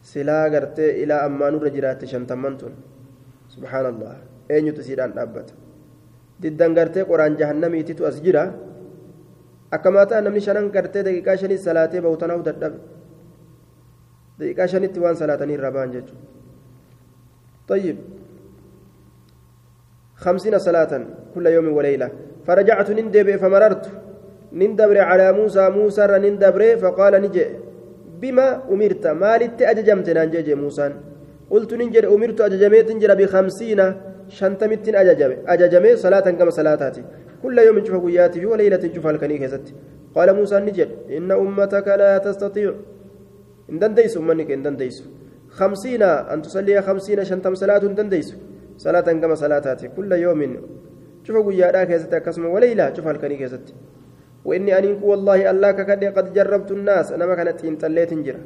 [0.00, 2.72] silaa gartee ilaa ammaanurra jiraatte shantamman tun
[3.52, 4.14] subhaan allah
[4.48, 5.52] eenyutu siidhaan dhaabbata
[6.42, 8.44] diddan gartee qoraan jahannamiititu as jira
[9.76, 12.78] akkamaa ta'a namni shanan gartee daqiiqaa shanii salaatee bahu tanaaf dadhabe
[14.38, 16.28] daqiiqaa shanitti waan salaatanii irraa ba'an jechuudha
[17.70, 17.96] طيب
[20.16, 20.92] خمسين صلاة
[21.34, 22.08] كل يوم وليلة
[22.46, 23.84] فرجعت نندب فمررت
[24.52, 27.46] نندبر على موسى موسى نندبر فقال نجي
[28.20, 30.92] بما أمرت؟ مالت أججمت؟ نانجي موسى.
[31.50, 33.80] قلت ننجر أمرت أججميت؟ نجر بخمسين
[34.28, 37.02] شنتمت أججمي أججمي صلاة كما صلاتاتي
[37.42, 39.60] كل يوم نشوف قياتي وليلة نشوف الكنيكة
[40.14, 42.74] قال موسى نجر إن أمتك لا تستطيع.
[43.70, 44.96] إن دنديس أمنك إن دنديس
[45.48, 48.36] خمسين أن تصلي خمسين شنتم صلاة دنديس
[48.76, 50.40] صلاة كما صلاتاتي كل يوم
[51.24, 53.60] شوف قياتا كيست كسم وليلة شوف الكنيكة
[54.44, 57.06] وإني أنينك والله الله ككد قد جربت الناس.
[57.12, 58.42] أنا ما كانت تنطليت جرا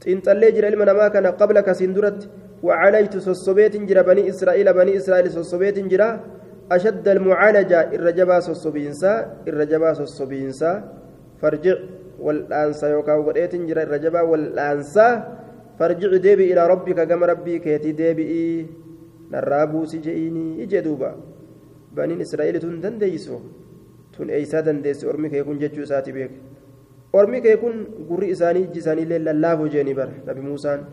[0.00, 2.20] تنطلي جرا لمن ما كان قبلك سندرت.
[2.66, 6.08] وعليت سوسوبيت جرا بني إسرائيل بني إسرائيل سوسوبيت جرا
[6.72, 9.12] أشد المعالجة الرجبا سوسوبينسا
[9.48, 10.70] الرجبا سوسوبينسا.
[11.40, 11.76] فرجع
[12.24, 15.08] والأنسى يوكا وقريت جرا الرجبا والأنسى
[15.78, 18.32] فرجع ديبي إلى ربك كما ربي كيتي ديبي.
[19.26, 21.10] نرابو سجئيني إجدوبا
[21.96, 23.38] بني إسرائيل تنديسو
[24.16, 26.38] tun eeysaa dandeesse ormi kee kun jechuu isaati beeke
[27.12, 30.86] ormi kee kun gurri isaanii ijji isaaniillee lallaafoo jeeni bara nabi muusaan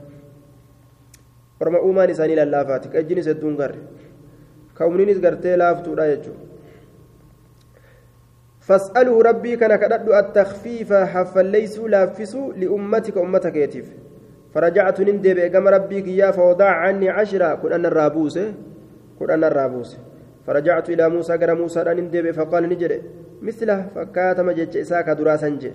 [1.59, 3.79] orma uumaan isaanii lallaafaati qajjinis hedduun garre
[4.79, 6.51] ka'umniinis gartee laaftuudha jechuudha
[8.63, 13.87] فاسأله ربي كان كدد التخفيف حفليسو لافسو لأمتك أمتك يتيف
[14.53, 18.39] فرجعت نندي بإقام ربي كيا فوضع عني عشرة كن أنا الرابوس
[19.19, 19.97] كن أنا الرابوس
[20.47, 23.01] فرجعت إلى موسى قال موسى أن أندب فقال نجري.
[23.41, 25.71] مثله فكاتم جج إساك دراسا جي.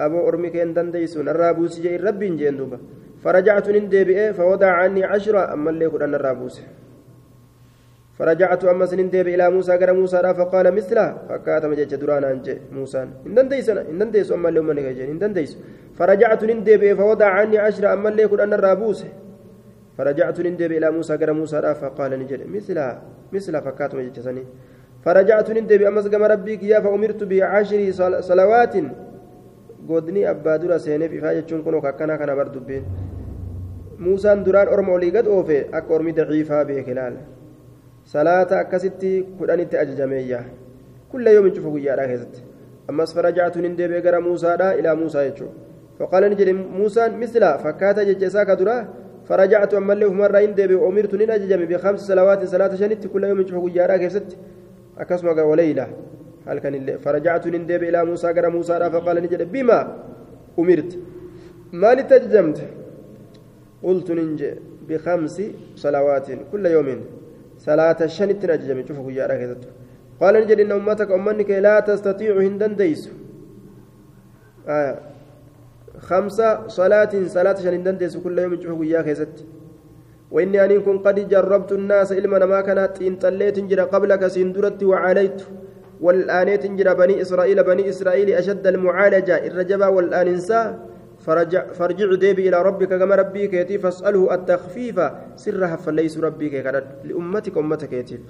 [0.00, 2.78] أبو أرمك إن دنديسون الرابوس جي ربي جين دوبا.
[3.24, 6.62] فرجعت نندب فوضع عني عشرة أما اللي يقول أن الرابوس
[8.18, 13.34] فرجعت أما سنندب إلى موسى قال موسى فقال مثله فكاتم جج درانا جي موسى إن
[13.34, 15.58] دنديسون إن دنديسو أما اللي أمني جين إن دنديسو.
[15.98, 19.04] فرجعت نندب فوضع عني عشرة أما اللي أن الرابوس
[19.98, 22.40] فرجعت نندب إلى موسى قال موسى فقال نجد.
[22.54, 22.78] مثل
[23.32, 24.44] مثل فكات مجتسني
[25.04, 27.80] فرجعت نندب أمس قام ربك يا فأمرت بعشر
[28.20, 28.74] صلوات؟
[29.88, 32.84] قدني أبا درا سيني في فاجة كنو كنا كان بردبين.
[33.98, 37.14] موسى دران أرم وليقد أوفي أك أرمي ضعيفة بكلال
[38.04, 40.40] صلاة أكستي قرآن أججمية
[41.12, 42.34] كل يوم نشوف قيادة كذت
[42.90, 45.48] أمس فرجعت نندب قرا موسى إلى موسى يجو
[45.98, 48.76] فقال نجد موسى مثل فكات ججسا كدرا
[49.28, 53.40] فرجعت أما اللي مرة إن ديبي أمرت نين أججم بخمس صلوات صلاة شنت كل يوم
[53.40, 54.36] نشوف قيادة كذت
[54.98, 55.86] أكسمك وليلة.
[56.46, 59.78] هل كان اللي فرجعت نين ديبي إلى موسى قرأ موسى فقال نجد بما
[60.58, 60.98] أمرت.
[61.72, 62.58] ما لتججمت
[63.82, 64.50] قلت ننجي
[64.88, 65.42] بخمس
[65.76, 66.88] صلوات كل يوم.
[67.58, 69.62] صلاة شنت نججم شوف قيادة كذت
[70.20, 73.10] قال نجد إن أمتك أمنك لا تستطيع هندن ديس.
[74.68, 74.98] آه.
[75.98, 79.46] خمسة صلاة صلاة شنندن ديس كل يوم تشوف وياه كيست.
[80.30, 85.42] وإني أن كن قد جربت الناس إلما ما كانت إن طليت جرى قبلك سندرت وعليت
[86.00, 89.46] والآن تنجر بني إسرائيل بني إسرائيل أشد المعالجة.
[89.46, 90.78] الرجبة والآن إنسا
[91.18, 93.78] فرجع, فرجع ديبي إلى ربك كما ربي كيتي.
[93.78, 95.00] فاسأله التخفيف
[95.36, 98.20] سرها فليس ربي كيكرد لأمتك أمتك كيتي.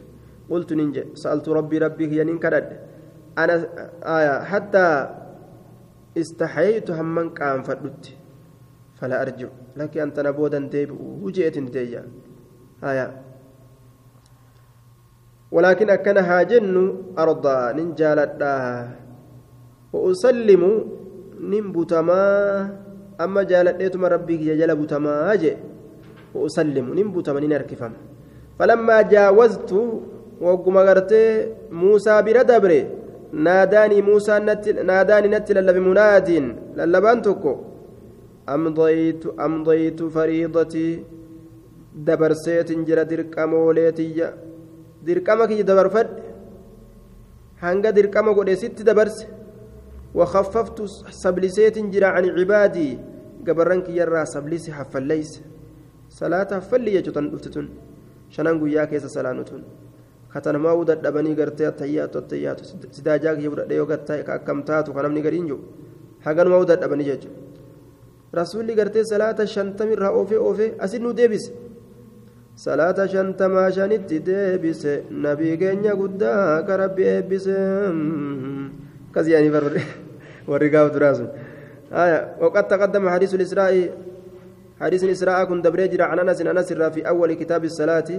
[0.50, 2.68] قلت ننجي سألت ربي ربي ينين كرد
[3.38, 3.54] أنا
[4.04, 4.86] آية حتى
[6.16, 8.04] استحييت همن قام فدت
[8.98, 10.90] فلا أرجع لك أنت نبودا ديب.
[11.22, 12.02] وجئت ديا
[12.84, 13.06] آية.
[15.52, 16.74] ولكن أكن هاجن
[17.18, 18.56] أرضى ننجالتا.
[19.92, 20.62] وأسلم.
[21.40, 22.22] ننبتما
[23.20, 25.12] أما جالتيتما ربك يجل بتما
[26.34, 26.86] وأسلم.
[26.98, 27.92] ننبتما ننركفم.
[28.58, 29.72] فلما جاوزت.
[30.40, 30.76] وقم
[31.72, 32.80] موسى بردبري
[33.32, 34.38] ناداني موسى
[34.90, 36.28] ناداني نتل بمناد
[36.76, 37.54] للبان تكو.
[38.48, 41.04] أمضيت أمضيت فريضتي
[42.06, 44.30] دبرسيت جرى درقم وليتي
[45.06, 46.08] درقمك دبرفد
[47.62, 49.26] hanga dirqama godhe sitti dabarse
[50.14, 50.78] وخففت
[51.10, 52.98] سبلسيت جرى عن عبادي.
[53.46, 55.40] قبرن كيرا سبلسي حفليس.
[56.08, 57.68] صلاة حفلي يجتن دفتتن
[58.30, 59.62] شنان قيا كيس سلانتن
[60.36, 62.64] katanamaa uu dadhabanii gartee attayyaatu attayyaatu
[62.96, 65.60] sidaajaa kiyya fudhadhee yoo gattaa akkam taatu kan namni gariin jiru
[66.26, 67.44] haganumaa uu dadhabanii jechuudha
[68.40, 71.50] rasuulli gartee salaata shantamirraa oofee oofee asin nu deebise
[72.66, 74.92] salaata shantamaa shanitti deebise
[75.26, 77.56] nabii keenya guddaa ka rabbi eebbise
[79.08, 79.52] akkas yaanii
[80.52, 81.30] warri gaaf duraa sun
[82.40, 83.74] وقد تقدم حديث الإسراء
[84.80, 88.10] حديث الإسراء كن دبري جرى عن أنس أنس في أول كتاب الصلاة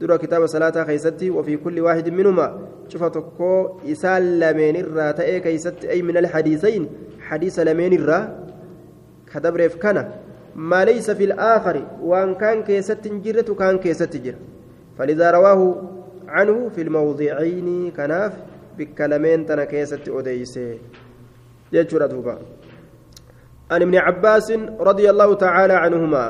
[0.00, 3.04] درا كتاب صلاة خيستي وفي كل واحد منهما شوف
[3.38, 6.88] كو إسال لمن الرا تأي أي من الحديثين
[7.20, 8.20] حديث لمن الرا
[9.32, 10.10] كدبر كان
[10.56, 14.38] ما ليس في الآخر وأن كان كيست جرة كان كيست جرة
[14.98, 15.60] فلذا رواه
[16.28, 18.32] عنه في الموضعين كناف
[18.78, 20.78] بكلمين تنا كيست أديسي
[21.72, 22.38] يجرى دوبا
[23.70, 26.24] عن ابن عباس رضي الله تعالى عنهما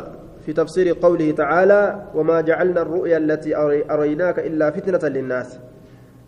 [0.46, 1.82] في تفسير قوله تعالى
[2.14, 3.56] وما جعلنا الرؤيا التي
[3.90, 5.58] أريناك إلا فتنة للناس.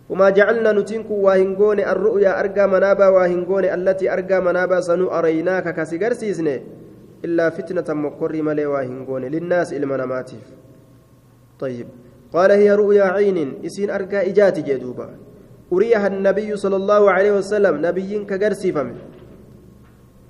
[0.09, 6.55] وما جعلنا نتنك واهنغون الرؤيا أرقى منابا واهنغون التي أرقى منابا سنو أريناك سيزني
[7.25, 8.65] إلا فتنة مقر ملي
[9.29, 10.45] للناس المناماتيف
[11.59, 11.87] طيب.
[12.33, 15.09] قال هي رؤيا عين إسين أرقى إجاتي جدوبا.
[15.73, 18.95] أريها النبي صلى الله عليه وسلم نبي كقرسي فمن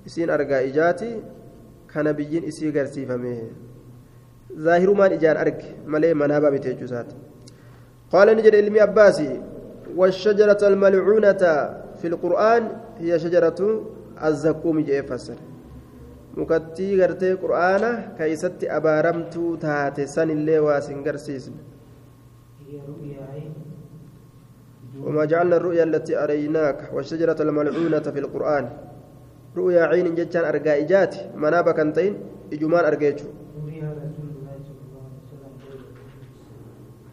[0.06, 1.22] إسين أرقى إجاتي
[1.94, 3.36] كنبي إسي قرسي فمن
[4.60, 7.06] ظاهرمان إجان أرك ملي منابا بتيجوزات
[8.12, 9.40] قال نجد علمي أباسي
[9.96, 11.42] والشجرة الملعونة
[12.00, 12.62] في القرآن
[12.98, 13.60] هي شجرة
[14.24, 15.38] الزقوم جاء فسر.
[16.36, 21.60] mukattii gartee qur'aana keeysatti abaaramtuu taate san illee waa sin garsiisne
[25.06, 28.64] وما جعلنا الرؤيا التي أريناك والشجرة الملعونة في القرآن.
[29.56, 32.12] رؤيا عين جتان أرقائجات منابا كنتين
[32.52, 33.28] إجمان أرقيتشو.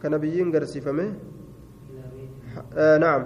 [0.02, 1.14] كنبيين قرسفمه
[2.76, 3.22] آه نعم.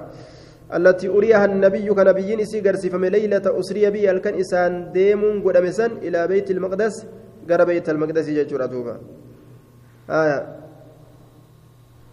[0.75, 6.51] التي أريها النبي كنبيين إسي قرسفمه ليلة أسري بي ألكن إسان ديمون قدمسا إلى بيت
[6.51, 7.07] المقدس
[7.51, 9.01] قرى بيت المقدس يجور دوبا.
[10.11, 10.39] آية.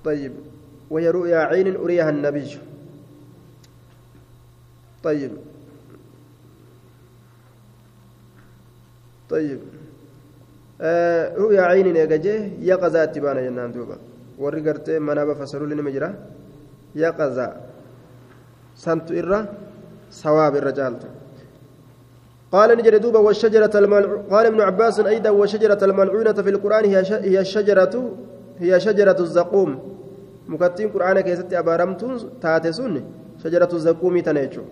[0.04, 0.34] طيب.
[0.90, 2.58] وهي رؤيا عين أريها النبي.
[5.04, 5.32] طيب.
[9.30, 9.60] طيب.
[10.82, 13.98] آه رؤيا عين يقجه يقظات تبانا جنان دوبا.
[14.40, 16.10] Warri gartee manaba fasaluu nima jira
[16.96, 17.48] yaqaza
[18.84, 19.40] santu irra
[20.10, 21.08] sawaab irra caaltu
[22.52, 23.76] قال نجد دوبا والشجرة.
[24.32, 26.98] قال ابن عباس أيضا والشجرة الملعونة في القرآن هي.
[27.32, 28.18] هي الشجرة
[28.60, 29.70] هي شجرة الزقوم
[30.48, 33.04] مكتين قرآن كيست أبارمتون تاتسون
[33.44, 34.64] شجرة الزقوم تنيجو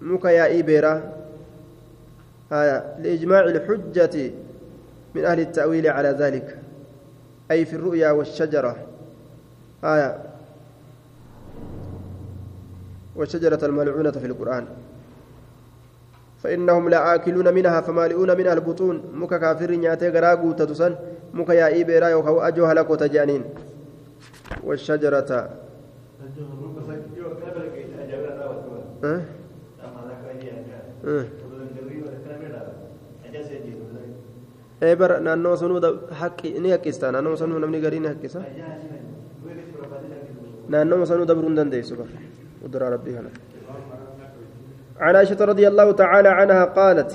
[0.00, 1.12] مكا يا إيبيرا
[2.52, 4.30] آية لإجماع الحجة
[5.14, 6.58] من أهل التأويل على ذلك
[7.50, 8.76] أي في الرؤيا والشجرة
[9.84, 10.18] آية.
[13.16, 14.66] والشجرة الملعونة في القرآن.
[16.42, 19.02] فإنهم لآكلون منها فمالئون منها البطون.
[19.14, 20.96] مكا كافر نياتي غراغو تتسن
[21.34, 23.44] مكا يا إيبيرا يوكو أجو هلكو تجانين.
[24.64, 25.50] والشجرة.
[29.04, 29.20] أه؟
[31.04, 31.24] أه؟
[35.56, 35.80] sanuu
[36.20, 38.40] haqqi ni haqqista naannoo sanuu namni garii ni haqqisa
[40.74, 41.96] naannoo sanuu dabruu hin dandeessu
[42.64, 43.30] قدر ربي هنا.
[45.00, 47.12] عن عائشة رضي الله تعالى عنها قالت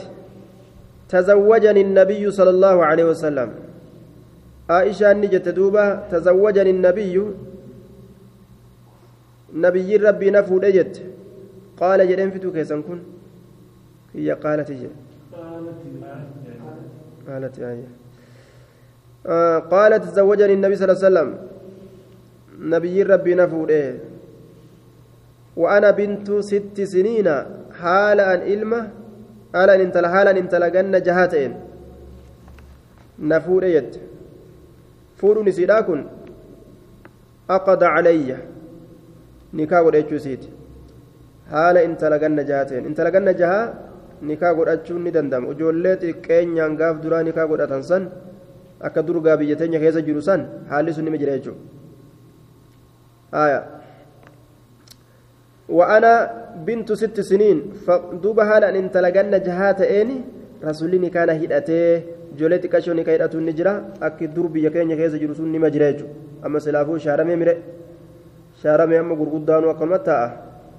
[1.10, 3.50] تزوجني النبي صلى الله عليه وسلم.
[4.70, 7.16] عائشة نجت دوبة تزوجني النبي.
[9.54, 10.96] نبي ربي نفو لجت
[11.82, 13.00] قال جرين فتو كيسان كن.
[14.14, 14.90] هي قالت جي
[17.28, 17.90] قالت آية
[19.26, 21.30] آه قالت تزوجني النبي صلى الله عليه وسلم.
[22.60, 23.68] نبي ربي نفو
[25.62, 27.28] وأنا بنت ست سنين
[27.82, 28.80] حال أن إلمة
[29.54, 31.52] حال أن انتلا حال أن انتلا جنة جهاتين
[33.20, 33.92] نفور يد
[35.20, 36.02] فور نسيدا كن
[37.96, 38.30] علي
[39.54, 39.96] نكا قد
[40.26, 40.44] سيت
[41.52, 43.62] حال انتلا جنة جهاتين انتلا جنة جها
[44.22, 48.04] nikaa godhachuun ni danda'ama ijoollee xiqqeenyaan gaaf duraa nikaa godhatan san
[48.88, 50.42] akka durgaa biyya teenya keessa jiru san
[50.72, 50.92] haalli
[55.70, 56.14] وأنا
[56.66, 60.18] بنت ست سنين فدوب هالا أن تلقن جهات إني
[60.64, 62.02] رسولني كان هيدته
[62.38, 66.06] جولتي كشوني كايدة النجرة أكي دربي يكين يكيز جرسون نما جريجو
[66.46, 67.56] أما سلافو شارمي مري
[68.62, 70.18] شارمي أما قرقودان وقمتا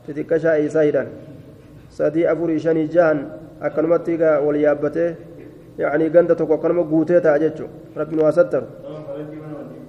[0.07, 1.09] تتكشا إيسايدان
[1.91, 3.19] sadii afurii shanii jahan
[3.61, 4.15] akkanumatti
[4.47, 5.11] wal yaabbatee
[5.79, 8.67] يعني ganda tokko akkanuma guutee ta'a jechuun rabbiin waa sattaru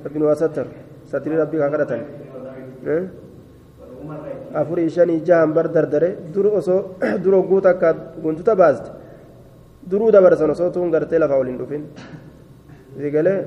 [0.06, 0.70] rabbiin waa sattaru
[1.12, 2.02] satirii rabbii kan kadhatan
[4.62, 8.90] afurii shanii jahan bar dardare dur osoo duroo guuta akka guntuta baaste
[9.90, 11.84] duruu dabarsan osoo tuun gartee lafa waliin dhufin
[13.16, 13.40] galee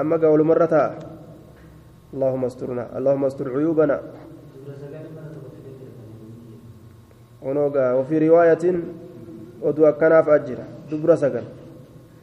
[0.00, 0.90] amma gaa walumarra ta'a
[2.14, 3.96] اللهم استرنا اللهم استر عيوبنا
[7.44, 8.64] ونوغا وفي رواية
[9.64, 11.44] ودوا كناف أجرا دبر سكن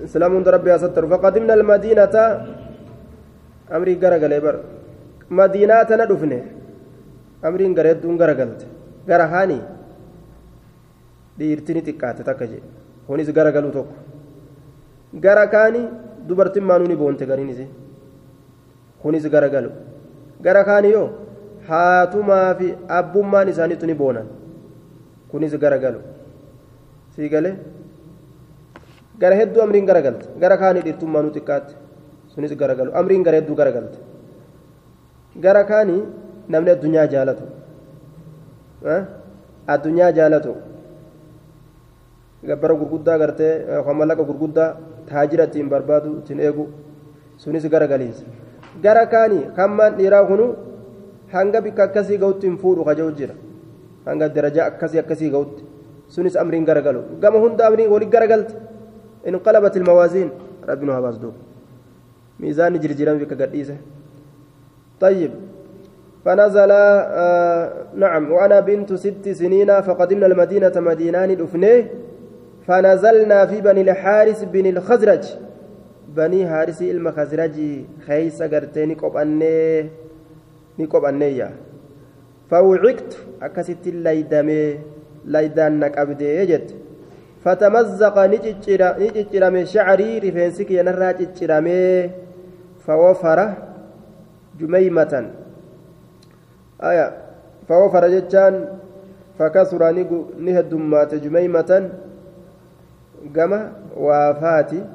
[0.06, 2.16] سلام ربي أستر فقدمنا المدينة
[3.72, 4.56] أمري قرق بر
[5.30, 6.44] madiinaa tana dhufne
[7.44, 8.66] amriin gareedduun garagalte
[9.08, 9.62] gara haanii
[11.40, 12.70] dhiirtini xiqqaate takka jedhe
[13.08, 13.96] kunis garagalu tokko
[15.26, 15.84] gara kaani
[16.30, 17.68] dubartiin maanuu ni boonte gariin isii
[19.02, 19.72] kunis garagalu
[20.46, 21.08] gara kaani yoo
[21.70, 22.68] haatumaa fi
[23.00, 24.28] abbummaan isaaniitu ni boonan
[25.32, 26.00] kunis garagalu
[27.16, 27.56] sii galee
[29.22, 31.74] gara hedduu amriin garagalte gara kaanii dhiirtuun maanuu xiqqaate
[32.34, 33.98] sunis garagalu amriin gara hedduu garagalte
[35.46, 36.02] gara kaanii
[36.56, 37.44] namni addunyaa jaalatu
[39.76, 40.54] addunyaa jaalatu
[42.50, 43.54] gabbara gurguddaa gartee
[44.00, 44.70] mallaqa gurguddaa
[45.12, 46.66] taajira ittiin barbaadu ittiin eegu
[47.44, 48.26] sunis gara galiinsa
[48.86, 50.48] gara kaanii hammaan dhiiraa kunu
[51.36, 53.36] hanga bikka akkasii ga'utti hin fuudhu kaja'u jira
[54.08, 55.64] hanga darajaa akkasii akkasii ga'utti
[56.16, 58.54] sunis amriin garagalu gama hunda amriin waliin garagalte
[59.32, 60.30] inqalabat ilmawaaziin
[60.72, 61.34] rabbiin haa baasduu
[62.40, 63.78] miizaanni jirjiirame bikka gadhiise.
[65.00, 65.32] طيب
[66.26, 67.64] فنزل آه
[67.96, 71.92] نعم وأنا بنت ست سنين فقدمنا المدينة مدينان دفنيه
[72.70, 75.26] فنزلنا في بني الحارث بن الخزرج.
[76.16, 77.58] بني حارث المخزرج
[78.08, 79.90] خيس قرتين قبأني
[80.80, 81.46] نقبأني
[82.50, 84.80] فوعكت أكست الليدمي
[85.26, 86.72] ليدان نقبدي يجد.
[87.44, 88.16] فتمزق
[89.50, 92.10] من شعري رفنسك ينرى ججرمي
[92.86, 93.48] فوفره
[94.60, 95.14] جميمة.
[96.84, 97.08] آية
[97.68, 98.54] فوفر جتان
[99.40, 99.82] فكسر
[100.40, 101.90] نهد مات جميمة.
[103.36, 104.86] قما وافاتي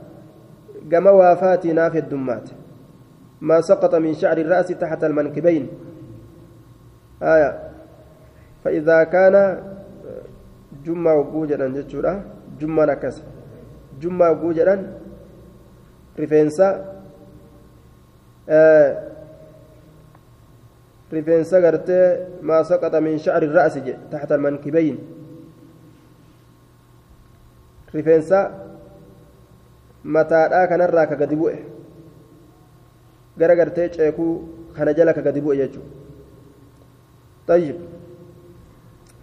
[0.92, 2.50] قما وافاتي نافي الدمات
[3.40, 5.68] ما سقط من شعر الرأس تحت المنكبين
[7.22, 7.50] آية
[8.64, 9.62] فإذا كان
[10.84, 12.22] جمع وجوجا جتشورا
[12.60, 13.22] جمع نكس
[14.00, 14.92] جمع وجوجا
[16.18, 16.94] رفنسا
[18.48, 19.14] آه
[21.12, 24.96] gartee maa saqaxa min sha'ri ra'si jedhe taxta almankibayn
[27.93, 28.39] rifeensa
[30.03, 31.55] mataadhaa kanarraa ka gadi bu'e
[33.37, 34.33] gara gartee ceekuu
[34.75, 35.89] kana jala ka gadi bu'e jechuudha
[37.47, 37.77] tayyib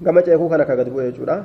[0.03, 1.38] gama ceekuu kana ka gadi bu'e jechuudha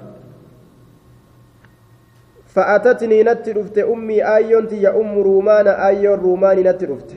[2.52, 7.12] فأتتني نتي رفت أمي آيون يا أم رومان آيون روماني نتي رفت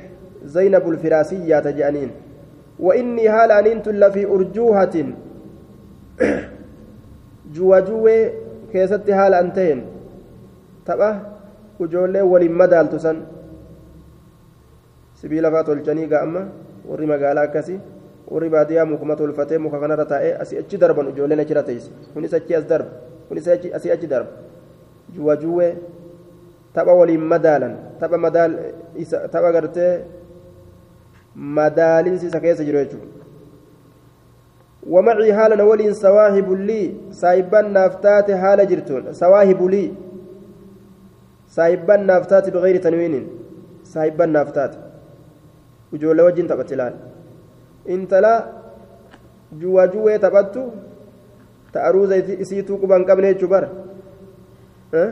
[0.44, 2.10] زينب الفراسية تجانين
[2.78, 5.04] وإني هال أنت لفي أرجوهة
[7.54, 8.28] جوا جوا
[8.72, 9.84] كيست هال أنتين
[10.89, 11.09] تبا
[11.79, 13.17] وجولي ولي مدال تسن
[15.19, 16.41] sibiila faa tolchanii ga'amma
[16.89, 17.79] warri magaalaa akkasii
[18.33, 22.55] warri baadiyyaa mukuma tolfatee muka kanarra taa'ee asii achi darban ijoolleen achirra teessi kunis achi
[22.59, 22.91] as darba
[23.27, 24.31] kunis asii achi darba
[25.15, 25.73] juwa juwee
[26.73, 28.55] tapha waliin madaalan tapha madaal
[29.33, 29.93] tapha gartee
[31.59, 33.17] madaalinsi isa keessa jiru jechuudha
[34.93, 36.81] ومعي حالا ولين سواهب لي
[37.11, 39.91] سايبان نافتات حال جرتون سواهب لي
[41.59, 43.13] سايبان نافتات بغير تنوين
[43.93, 44.73] سايبان نافتات
[45.91, 46.93] وجول وجين تبت لال
[47.93, 48.33] انتلا
[49.61, 50.63] جوا جوا تبتو
[51.73, 52.11] تأروز
[52.49, 53.63] سيتو كبان قبل جبر
[54.99, 55.09] أه؟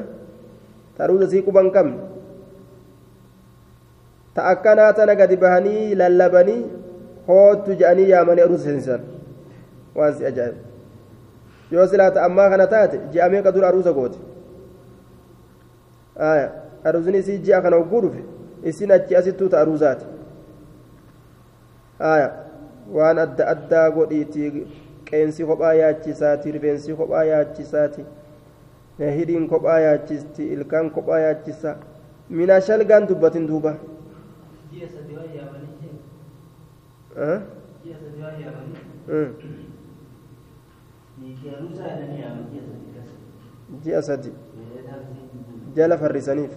[0.97, 1.93] تأروز سي كبان قبل
[4.35, 6.57] تأكنا تنقد بهني للبني
[7.29, 9.01] هوت جاني يا من أروز سنسان
[9.97, 10.57] وانسي أجائب
[11.71, 14.19] yoo silaa ta'ammaa kana taate ji'a meeqa dura aruusa goote.
[16.83, 18.23] Aruusni isii ji'a kana hogguu dhufe
[18.63, 20.05] isin achi asittuu ta aruusaati
[22.97, 24.67] waan adda addaa godhiiti
[25.09, 28.05] qeensi kophaa yaachisaati rifeensi kophaa yaachisaati
[29.17, 31.75] hidhiin kophaa yaachisti ilkaan kophaa yaachisa
[32.29, 33.75] mina shalgaan dubbatin duuba
[43.83, 44.31] ji'a sadi
[45.77, 46.53] jala farrisaniif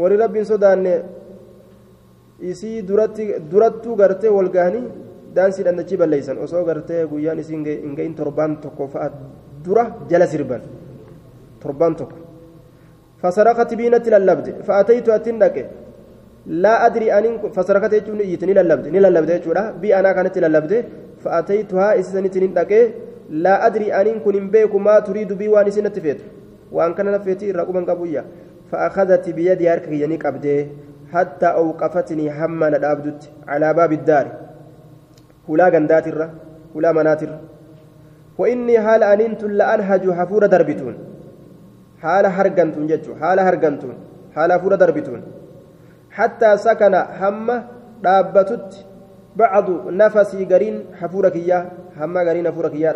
[0.00, 0.94] warri rabbiin sodaanne
[2.52, 2.82] isii
[3.52, 4.84] durattuu gartee wal gahanii
[5.36, 9.08] daansii dhandachii balleeysan osoo gartee guyyaan isii hin gahin torbaan tokko fa'a
[9.64, 10.62] dura jala sirban
[11.64, 12.24] torbaan tokko
[13.24, 15.36] فسرقت بينتي للبد فأتيت أتين
[16.64, 17.24] لا أدري أن
[17.56, 20.72] فسرقت يجون يتني للبد ني للبد يجورا بي أنا كانت للبد
[21.24, 22.52] فأتيتها إسنتين
[23.44, 26.20] لا أدري أن كن بيك ما تريد بي وأن سنت فيت
[26.72, 28.24] وأن كان نفيتي رقبا قبويا
[28.72, 30.68] فأخذت بيدي أركي ينيك أبدي
[31.12, 34.26] حتى أوقفتني هما ندابدت على باب الدار
[35.48, 36.30] هلا غندات الرا
[36.76, 37.30] هلا مناتر
[38.38, 40.94] وإني حال أننت لأنهج حفور دربتون
[42.02, 43.94] حال هرغنتون جتو حال هرغنتون
[44.34, 45.22] حال حفور دربتون
[46.10, 47.62] حتى سكن هم
[48.02, 48.86] دابتت
[49.36, 52.90] بعض نفسي غرين حفورك يا هم غرين حفورك يا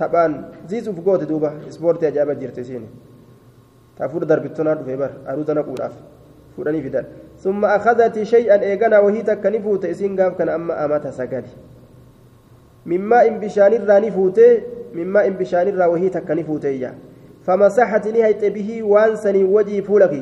[0.00, 2.86] دابتت تفيدي غرتي تبان زيزوف غوت دوبا سبورتي اجابه جرتسيني
[3.98, 5.92] تفور دربتنا دفه بر ارودنا قوداف
[6.56, 7.04] فورني فدان
[7.38, 11.52] ثم اخذت شيئا ايغنا وهي تكنفوت اسين غاف كان اما امات سغدي
[12.86, 14.62] مما ان بشان الراني فوته
[14.94, 16.94] مما ان بشان الرا وهي تكنفوت يا
[17.42, 20.14] فمسحت نهايت به وانسني وجهي فولك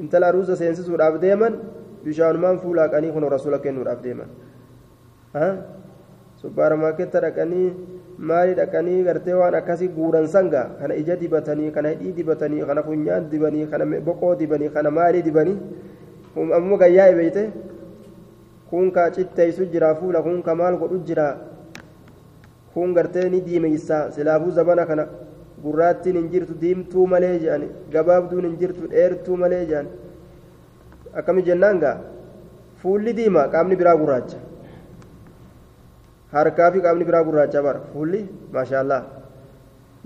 [0.00, 1.52] انت لا روز سينسس وداب ديمن
[2.06, 4.26] بشان من فولك اني كن رسولك نور اب ديمن
[5.36, 5.66] ها
[6.42, 7.72] سوبر ماركت ركني
[8.18, 13.28] maali dhaqanii gartee waan akkasii guuran sanga kana ija dibatanii kana hidhii dibatanii kana funyaan
[13.30, 15.56] dibanii kana boqoo dibanii kana maalii dibanii
[16.58, 17.42] ammoo gayyaa beeyte
[18.70, 21.26] kun ka citteeysu jira fuula kun ka maal godhu jira
[22.74, 25.06] kun gartee ni diimeysa silaafuu zabana kana
[25.64, 29.86] gurraattiin hin jirtu diimtuu malee jedhan gabaabduun hin jirtu dheertuu malee jedhan
[31.20, 31.96] akkami jennaan gaa
[32.82, 34.38] fuulli diima qaamni biraa gurraacha
[36.32, 38.20] harkaa fi qaamni biraa gurraacha bara fuulli
[38.56, 39.00] maashaallah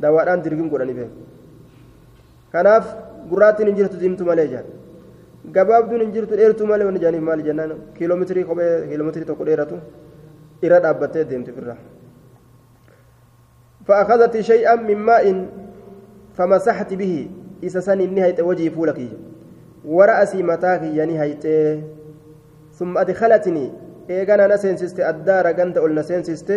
[0.05, 1.19] dawaadhaan dirgin godhanii beeku
[2.53, 2.87] kanaaf
[3.31, 4.67] gurraattiin hin jirtu diimtu malee jaan
[5.59, 9.79] gabaabduun hin jirtu dheertuu malee wani jaaniif maali jennaan kiiloomeetirii kophee kiiloomeetirii tokko dheeratu
[10.69, 11.77] irra dhaabbattee deemti firra
[13.87, 15.47] فأخذت شيئا من ماء
[16.37, 17.31] فمسحت به
[17.63, 18.99] إذا سن نهاية وجهي فولك
[19.85, 21.45] ورأسي متاك ينهاية
[22.79, 23.73] ثم أدخلتني
[24.09, 26.57] eegana na seensiste addaara ganda ol na seensiste.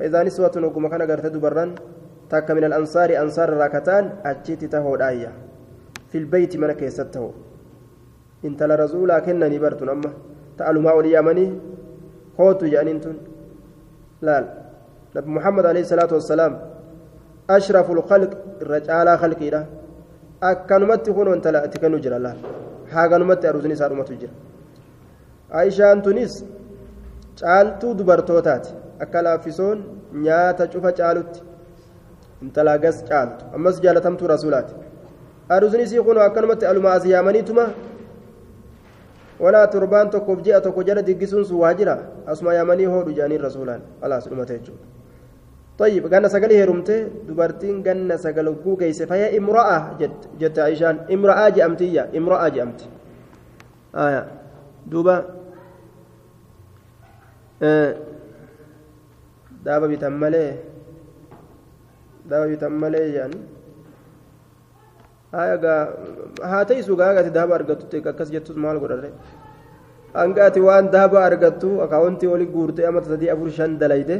[0.00, 1.70] فإذا نسوة نقوم كان قرت دبران
[2.30, 5.32] تاك من الأنصار أنصار راكتان أجيت تهو دايا
[6.10, 7.24] في البيت من كيسته
[8.48, 10.10] انت لرسولا كنني برت أما
[10.58, 11.46] تعالوا ما ولي يمني
[12.40, 12.98] هوتو جانين
[14.26, 14.36] لا
[15.16, 16.52] نبي محمد عليه الصلاة والسلام
[17.56, 18.32] أشرف الخلق
[18.62, 19.64] الرجال خلقي له
[20.50, 22.38] akkanumatti kun wanta itti kennu jira laal.
[22.92, 24.32] Haaganumatti aruusni isaa dhumatu jira.
[25.60, 26.32] Aishaan tunis
[27.38, 28.74] caaltuu dubartootaati
[29.04, 31.42] akka laaffisoon nyaata cufa caalutti
[32.42, 34.74] intala gas caaltu ammas jaalatamtuu rasuulaati
[35.48, 37.64] aruusni isii kun akkanumatti aluma as yaamaniituma
[39.40, 43.82] walaa torbaan tokkoof ji'a tokko jala diggisuun sun waa jira asuma yaamanii hoodhu jaaniin rasuulaan
[44.02, 44.90] alaas dhumate jechuudha
[45.80, 52.02] طيب قالنا سقلي هرمته دبرتين قالنا سقل كيس فهي امرأة جت جت عيشان امرأة جأمتية
[52.16, 52.80] امرأة جأمت
[53.96, 54.22] آية
[54.92, 55.39] دوبا
[57.62, 57.96] آه
[59.64, 60.54] دابا بيتملي
[62.30, 63.38] دابا بيتملي يعني
[65.34, 65.74] آية قا
[66.52, 69.04] هاتي سوغا دابا أرقتو تكاكس جتو مال قرر
[70.16, 74.18] أنقاتي وان دابا أرقتو أكاونتي ولي قورتي أما تدي أبور شان دلايده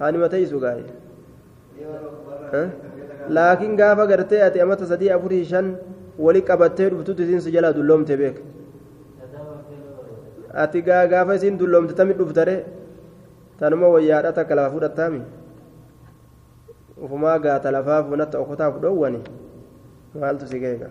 [0.00, 0.84] haanima ta'isu gaaye
[3.38, 5.66] laakiin gaafa gartee ati amata sadii afurii shan
[6.26, 8.36] wali qabattee dhuftutti isiin si jalaa dulloomte beek
[10.54, 12.64] ati gaafa isiin dulloomte tamit dhuftare
[13.58, 15.22] tanuma wayyaadha takka lafa fudhattaami
[17.00, 19.20] ufumaa gaata lafaa funatti okotaaf dhoowwani
[20.14, 20.90] maaltu si geega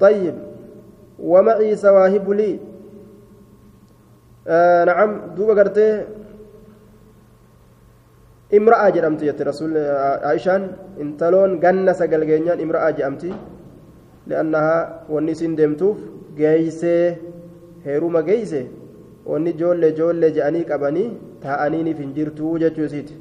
[0.00, 0.36] طيب
[1.18, 2.60] ومعي سواهب لي
[4.48, 6.04] آه نعم دوبا قرتي
[9.26, 9.80] jette rasuulli
[10.30, 10.62] aishaan
[11.02, 13.32] intaloon ganna sagal geenyaan imra'aa jedhamti
[14.28, 15.98] li'annahaa wanni isiin deemtuuf
[16.38, 17.18] geeysee
[17.86, 18.60] heeruma geeyse
[19.30, 21.06] wanni ijoollee ijoollee je'anii qabanii
[21.44, 23.14] taa'aniiniif hin jirtuu jechuu isiiti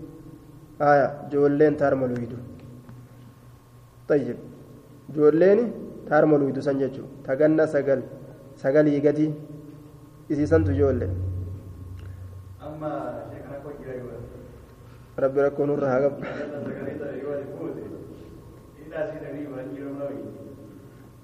[0.92, 2.38] aya ijoolleen taarma luydu
[4.12, 4.38] tayyib
[5.14, 5.62] ijoolleen
[6.10, 8.02] taarma luydu san jechuu ta ganna sagal
[8.64, 9.28] sagalii gadi
[10.30, 11.12] isiisantu ijoollee
[15.24, 16.14] ربي ركون الرهاب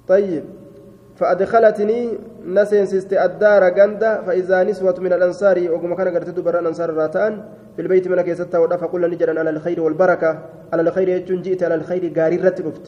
[0.08, 0.44] طيب
[1.22, 1.99] فأدخلتني
[2.45, 7.34] نسين سيست الدار غندا فإذا نسوة من الأنصار وكما كان قرتد برا الأنصار راتان
[7.76, 10.32] في البيت من كيستا ودفع كل نجرا على الخير والبركة
[10.74, 12.86] على الخير يجون جئت على الخير غاري رتبت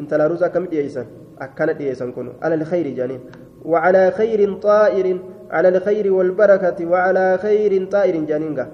[0.00, 1.06] انت لا روزا كم ديسان
[1.40, 3.20] أكنت ديسان كنو على الخير جانين
[3.64, 5.18] وعلى خير طائر
[5.50, 8.66] على الخير والبركة وعلى خير طائر جانينغا.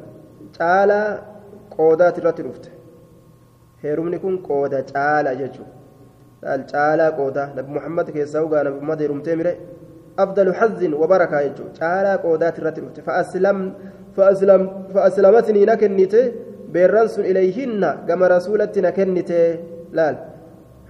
[0.59, 1.01] تعالى
[1.77, 2.69] qoodaati irratti dhufte
[3.83, 5.84] heerumni kun qooda caala jechuudha
[6.73, 9.53] caalaa qoodaa nabi muhammad keessaa ugaa nabi muhammad heerumtee mire
[10.25, 13.03] afdalu xazin wabarakaa jechuudha caalaa qoodaati irratti dhufte
[14.95, 16.21] fa'aslamatnii na kennite
[16.75, 19.39] beerran sun ilayhinna gama rasuulatti na kennite
[19.99, 20.17] laal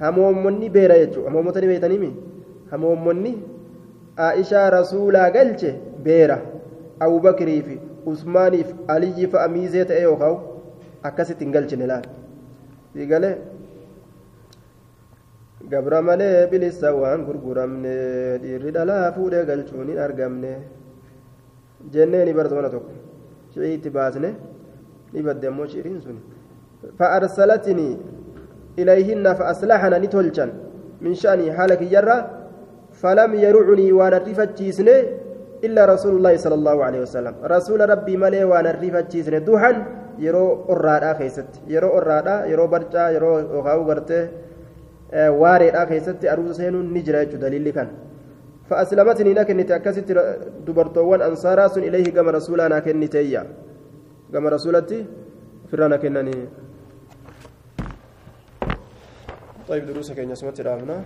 [0.03, 2.11] hamoommonni beera jechuudha hamoommotani beeytaniimi
[2.73, 3.33] hamoommonni
[4.27, 5.71] aishaa rasuulaa galche
[6.09, 6.39] beera
[7.07, 7.81] abubakrii fi
[8.13, 10.37] usmaaniif aliyyi fa'a miizee ta'e yookaan
[11.09, 12.05] akkasitti hin galchine laal
[12.93, 13.35] siigalee
[15.71, 17.95] gabra malee bilisa waan gurguramne
[18.43, 20.53] dhiirri dhalaa fuudhee galchuun hin argamne
[21.95, 22.93] jennee ni barata mana tokko
[23.55, 24.31] shi'ii itti baasne
[25.13, 26.19] ni badde ammoo shiiriin sun
[26.99, 27.89] fa'aarsalatini
[28.83, 30.51] ilayhinna fa'aslaxana ni tolchan
[31.05, 32.17] min sha'anii haala kiyyarra
[33.03, 34.97] falam yarucunii waan arrifachiisne
[35.65, 39.73] رسول الله صلى الله عليه وسلم رسول ربي ملي وأنا الريفة دوحا
[40.19, 44.23] yeroo orraadhaa keessatti yeroo orraadhaa yeroo barcaa yeroo yookaan gartee
[45.43, 47.89] waareedhaa keessatti aruusa seenuun ni jira jechuudha daliilli kan
[48.69, 50.15] fa'aslamatni na kennite akkasitti
[50.67, 53.43] dubartoowwan ansaaraa sun ilayhi gama rasuulaa na kenniteeyya
[54.33, 54.99] gama rasuulatti
[55.65, 56.45] ofirraa na kennanii
[59.69, 61.01] طيب دروسك يا نسمة الأبناء